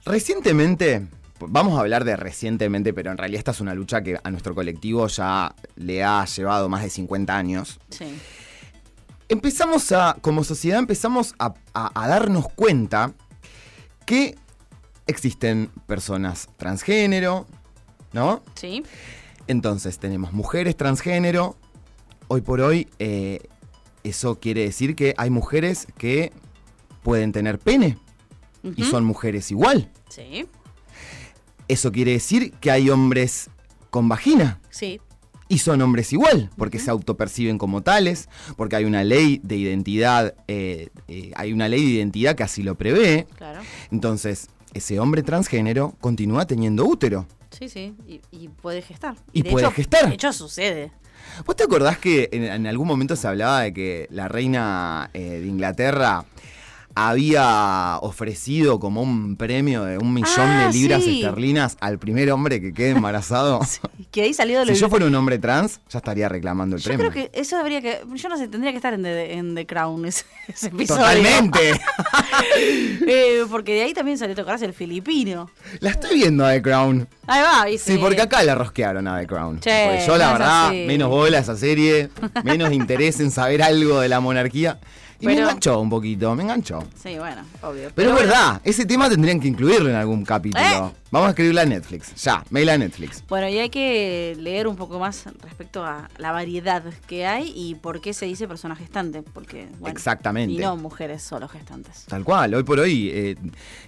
recientemente, 0.06 1.08
vamos 1.40 1.78
a 1.78 1.82
hablar 1.82 2.04
de 2.04 2.16
recientemente, 2.16 2.94
pero 2.94 3.12
en 3.12 3.18
realidad 3.18 3.40
esta 3.40 3.52
es 3.52 3.62
una 3.62 3.74
lucha 3.74 4.02
que 4.02 4.20
a 4.24 4.32
nuestro 4.32 4.56
colectivo 4.56 5.08
ya 5.08 5.54
le 5.76 6.04
ha 6.04 6.26
llevado 6.26 6.70
más 6.70 6.84
de 6.84 6.90
50 6.90 7.36
años. 7.38 7.80
Sí. 7.90 8.06
Empezamos 9.30 9.92
a, 9.94 10.18
como 10.22 10.44
sociedad, 10.44 10.80
empezamos 10.80 11.36
a, 11.40 11.54
a- 11.74 11.92
a 12.04 12.08
darnos 12.08 12.48
cuenta 12.50 13.14
que 14.06 14.36
existen 15.08 15.70
personas 15.88 16.50
transgénero, 16.58 17.48
¿no? 18.14 18.42
Sí. 18.56 18.84
Entonces 19.48 20.00
tenemos 20.00 20.34
mujeres 20.34 20.76
transgénero. 20.78 21.56
Hoy 22.28 22.42
por 22.42 22.62
hoy, 22.62 22.88
eh, 23.00 23.40
eso 24.04 24.40
quiere 24.40 24.64
decir 24.64 24.96
que 24.96 25.14
hay 25.18 25.30
mujeres 25.30 25.88
que 25.98 26.32
pueden 27.04 27.32
tener 27.32 27.60
pene 27.60 27.98
y 28.76 28.84
son 28.84 29.04
mujeres 29.04 29.52
igual. 29.52 29.92
Sí. 30.10 30.48
Eso 31.68 31.92
quiere 31.92 32.12
decir 32.12 32.52
que 32.54 32.72
hay 32.72 32.90
hombres 32.90 33.50
con 33.90 34.08
vagina 34.08 34.60
Sí. 34.70 35.02
Y 35.52 35.58
son 35.60 35.82
hombres 35.82 36.14
igual, 36.14 36.50
porque 36.58 36.80
se 36.80 36.90
autoperciben 36.90 37.58
como 37.58 37.82
tales, 37.82 38.30
porque 38.56 38.78
hay 38.78 38.86
una 38.86 39.04
ley 39.04 39.40
de 39.44 39.58
identidad, 39.58 40.34
eh, 40.48 40.90
eh, 41.08 41.32
hay 41.36 41.52
una 41.54 41.68
ley 41.68 41.84
de 41.86 41.92
identidad 41.92 42.36
que 42.36 42.44
así 42.44 42.64
lo 42.64 42.76
prevé. 42.76 43.28
Claro. 43.38 43.60
Entonces, 43.92 44.48
ese 44.74 45.00
hombre 45.00 45.24
transgénero 45.24 45.94
continúa 46.00 46.48
teniendo 46.48 46.86
útero. 46.86 47.28
Sí, 47.52 47.68
sí. 47.68 47.94
Y, 48.08 48.22
y 48.32 48.48
puede 48.48 48.82
gestar. 48.82 49.16
Y 49.34 49.42
de 49.42 49.52
puede 49.52 49.66
hecho- 49.66 49.76
gestar. 49.76 50.08
De 50.08 50.14
hecho, 50.16 50.32
sucede. 50.32 50.92
¿Vos 51.46 51.56
te 51.56 51.64
acordás 51.64 51.98
que 51.98 52.30
en, 52.32 52.44
en 52.46 52.66
algún 52.68 52.88
momento 52.88 53.16
se 53.16 53.28
hablaba 53.28 53.62
de 53.62 53.74
que 53.74 54.08
la 54.10 54.28
reina 54.28 55.10
eh, 55.14 55.40
de 55.42 55.46
Inglaterra 55.48 56.26
había 56.96 57.98
ofrecido 58.02 58.80
como 58.80 59.02
un 59.02 59.36
premio 59.36 59.84
de 59.84 59.98
un 59.98 60.14
millón 60.14 60.30
Ah, 60.48 60.68
de 60.68 60.74
libras 60.74 61.04
sí. 61.04 61.22
esterlinas 61.22 61.78
al 61.80 62.00
primer 62.00 62.32
hombre 62.32 62.62
que 62.62 62.74
quede 62.74 62.90
embarazado? 62.92 63.60
Que 64.12 64.24
ahí 64.24 64.34
salió 64.34 64.60
de 64.60 64.66
lo 64.66 64.74
si 64.74 64.82
yo 64.82 64.90
fuera 64.90 65.06
un 65.06 65.16
hombre 65.16 65.40
trans, 65.40 65.80
ya 65.90 66.00
estaría 66.00 66.28
reclamando 66.28 66.76
el 66.76 66.82
Yo 66.82 66.90
premio. 66.90 67.10
creo 67.12 67.30
que 67.32 67.40
eso 67.40 67.58
habría 67.58 67.82
que. 67.82 68.02
Yo 68.14 68.28
no 68.28 68.38
sé, 68.38 68.50
tendría 68.50 68.72
que 68.72 68.76
estar 68.76 68.94
en 68.94 69.04
The, 69.04 69.36
en 69.36 69.56
The 69.56 69.66
Crown 69.66 70.06
ese, 70.06 70.26
ese 70.50 70.68
episodio. 70.68 71.02
Totalmente. 71.02 71.80
Eh, 73.08 73.46
porque 73.50 73.74
de 73.74 73.84
ahí 73.84 73.94
también 73.94 74.18
salió, 74.18 74.36
¿te 74.36 74.42
acordás? 74.42 74.62
El 74.62 74.74
filipino. 74.74 75.50
la 75.80 75.92
estoy 75.92 76.16
viendo 76.18 76.46
a 76.46 76.52
The 76.52 76.62
Crown. 76.62 77.08
Ahí 77.28 77.42
va, 77.42 77.66
¿viste? 77.66 77.94
Sí, 77.94 77.98
porque 78.00 78.22
acá 78.22 78.44
la 78.44 78.56
rosquearon 78.56 79.08
a 79.08 79.20
The 79.20 79.28
Crown. 79.28 79.60
Che, 79.60 79.86
Porque 79.86 80.06
yo, 80.06 80.18
la 80.18 80.26
no 80.28 80.34
verdad, 80.34 80.72
menos 80.88 81.10
bola 81.10 81.38
a 81.38 81.42
esa 81.42 81.56
serie, 81.56 82.10
menos 82.44 82.72
interés 82.72 83.20
en 83.20 83.32
saber 83.32 83.62
algo 83.64 84.00
de 84.00 84.10
la 84.10 84.20
monarquía. 84.20 84.80
Y 85.22 85.28
me 85.28 85.34
enganchó 85.38 85.80
un 85.80 85.90
poquito, 85.90 86.36
me 86.36 86.44
enganchó. 86.44 86.84
Sí, 87.02 87.18
bueno, 87.18 87.44
obvio. 87.62 87.92
Pero, 87.94 88.10
es 88.10 88.16
bueno. 88.16 88.30
verdad, 88.30 88.62
ese 88.64 88.86
tema 88.86 89.08
tendrían 89.08 89.40
que 89.40 89.48
incluirlo 89.48 89.90
en 89.90 89.96
algún 89.96 90.26
capítulo. 90.26 90.64
¿Eh? 90.64 90.92
Vamos 91.12 91.28
a 91.28 91.30
escribirle 91.32 91.62
a 91.62 91.66
Netflix. 91.66 92.16
Ya, 92.24 92.44
mail 92.50 92.70
a 92.70 92.78
Netflix. 92.78 93.24
Bueno, 93.28 93.48
y 93.50 93.60
hay 93.60 93.70
que 93.70 94.36
leer 94.40 94.68
un 94.68 94.78
poco 94.78 94.98
más 94.98 95.26
respecto 95.42 95.84
a 95.84 96.10
la 96.18 96.32
variedad 96.32 96.84
que 97.06 97.28
hay 97.28 97.52
y 97.54 97.76
por 97.76 98.02
qué 98.02 98.14
se 98.14 98.26
dice 98.26 98.48
persona 98.48 98.76
gestante. 98.76 99.22
Porque, 99.22 99.68
bueno, 99.80 99.94
Exactamente. 99.94 100.54
Y 100.54 100.58
no 100.58 100.78
mujeres 100.78 101.22
solo 101.22 101.48
gestantes. 101.48 102.06
Tal 102.08 102.24
cual, 102.24 102.54
hoy 102.56 102.64
por 102.64 102.80
hoy 102.80 103.12
eh, 103.14 103.36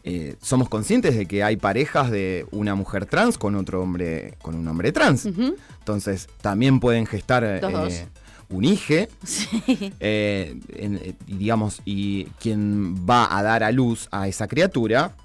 eh, 0.03 0.35
somos 0.41 0.69
conscientes 0.69 1.15
de 1.15 1.25
que 1.25 1.43
hay 1.43 1.57
parejas 1.57 2.11
de 2.11 2.45
una 2.51 2.75
mujer 2.75 3.05
trans 3.05 3.37
con 3.37 3.55
otro 3.55 3.81
hombre, 3.81 4.35
con 4.41 4.55
un 4.55 4.67
hombre 4.67 4.91
trans. 4.91 5.25
Entonces, 5.25 6.27
también 6.41 6.79
pueden 6.79 7.05
gestar 7.05 7.59
Los 7.61 7.71
dos. 7.71 8.03
Un 8.53 8.65
hije. 8.65 9.09
Sí. 9.23 9.93
eh, 9.99 10.59
en- 10.75 10.97
eh, 10.97 11.15
y 11.27 11.37
digamos, 11.37 11.81
y 11.85 12.25
quien 12.39 13.05
va 13.09 13.35
a 13.37 13.41
dar 13.43 13.63
a 13.63 13.71
luz 13.71 14.07
a 14.11 14.27
esa 14.27 14.47
criatura 14.47 15.15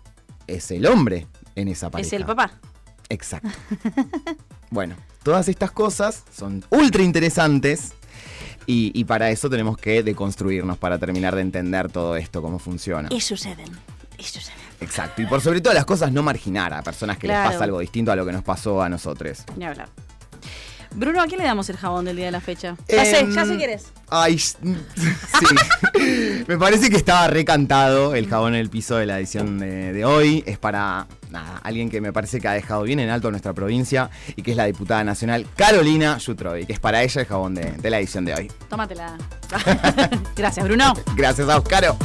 es 0.46 0.70
el 0.70 0.86
hombre 0.86 1.26
en 1.54 1.68
esa 1.68 1.90
pareja. 1.90 2.06
Es 2.06 2.12
el 2.12 2.24
papá. 2.24 2.52
Exacto. 3.08 3.48
bueno, 4.70 4.94
todas 5.22 5.48
estas 5.48 5.70
cosas 5.70 6.24
son 6.34 6.64
ultra 6.70 7.02
interesantes 7.02 7.92
y, 8.66 8.90
y 8.98 9.04
para 9.04 9.30
eso 9.30 9.48
tenemos 9.48 9.76
que 9.78 10.02
deconstruirnos 10.02 10.76
para 10.78 10.98
terminar 10.98 11.34
de 11.34 11.40
entender 11.42 11.90
todo 11.90 12.16
esto, 12.16 12.42
cómo 12.42 12.58
funciona. 12.58 13.08
Y 13.10 13.20
suceden. 13.20 13.68
Y 14.18 14.24
suceden. 14.24 14.58
Exacto. 14.80 15.22
Y 15.22 15.26
por 15.26 15.40
sobre 15.40 15.60
todas 15.60 15.74
las 15.74 15.84
cosas, 15.84 16.12
no 16.12 16.22
marginar 16.22 16.72
a 16.74 16.82
personas 16.82 17.18
que 17.18 17.28
les 17.28 17.36
pasa 17.36 17.64
algo 17.64 17.78
distinto 17.80 18.12
a 18.12 18.16
lo 18.16 18.26
que 18.26 18.32
nos 18.32 18.42
pasó 18.44 18.82
a 18.82 18.88
nosotros. 18.88 19.44
Ni 19.56 19.64
hablar. 19.64 19.88
Bruno, 20.94 21.20
¿a 21.22 21.26
quién 21.26 21.38
le 21.40 21.46
damos 21.46 21.68
el 21.70 21.76
jabón 21.76 22.04
del 22.06 22.16
día 22.16 22.26
de 22.26 22.32
la 22.32 22.40
fecha? 22.40 22.76
Ya 22.88 23.04
sé, 23.04 23.20
Em, 23.20 23.32
ya 23.34 23.44
sé 23.44 23.56
quién 23.56 23.70
es. 23.70 23.86
Ay, 24.10 24.38
sí. 24.38 24.54
Me 26.46 26.56
parece 26.58 26.90
que 26.90 26.96
estaba 26.96 27.28
recantado 27.28 28.14
el 28.14 28.26
jabón 28.28 28.54
en 28.54 28.60
el 28.60 28.70
piso 28.70 28.96
de 28.96 29.06
la 29.06 29.18
edición 29.18 29.58
de, 29.58 29.92
de 29.92 30.04
hoy. 30.04 30.42
Es 30.46 30.58
para 30.58 31.06
nada, 31.30 31.60
alguien 31.62 31.90
que 31.90 32.00
me 32.00 32.12
parece 32.12 32.40
que 32.40 32.48
ha 32.48 32.52
dejado 32.52 32.82
bien 32.82 33.00
en 33.00 33.10
alto 33.10 33.30
nuestra 33.30 33.52
provincia 33.52 34.10
y 34.34 34.42
que 34.42 34.52
es 34.52 34.56
la 34.56 34.64
diputada 34.64 35.04
nacional 35.04 35.46
Carolina 35.56 36.16
Yutrovi, 36.18 36.64
que 36.66 36.72
es 36.72 36.80
para 36.80 37.02
ella 37.02 37.20
el 37.20 37.26
jabón 37.26 37.54
de, 37.54 37.72
de 37.72 37.90
la 37.90 37.98
edición 37.98 38.24
de 38.24 38.34
hoy. 38.34 38.52
Tómatela. 38.68 39.16
Gracias, 40.36 40.64
Bruno. 40.66 40.94
Gracias 41.14 41.48
a 41.48 41.58
Oscaro. 41.58 41.96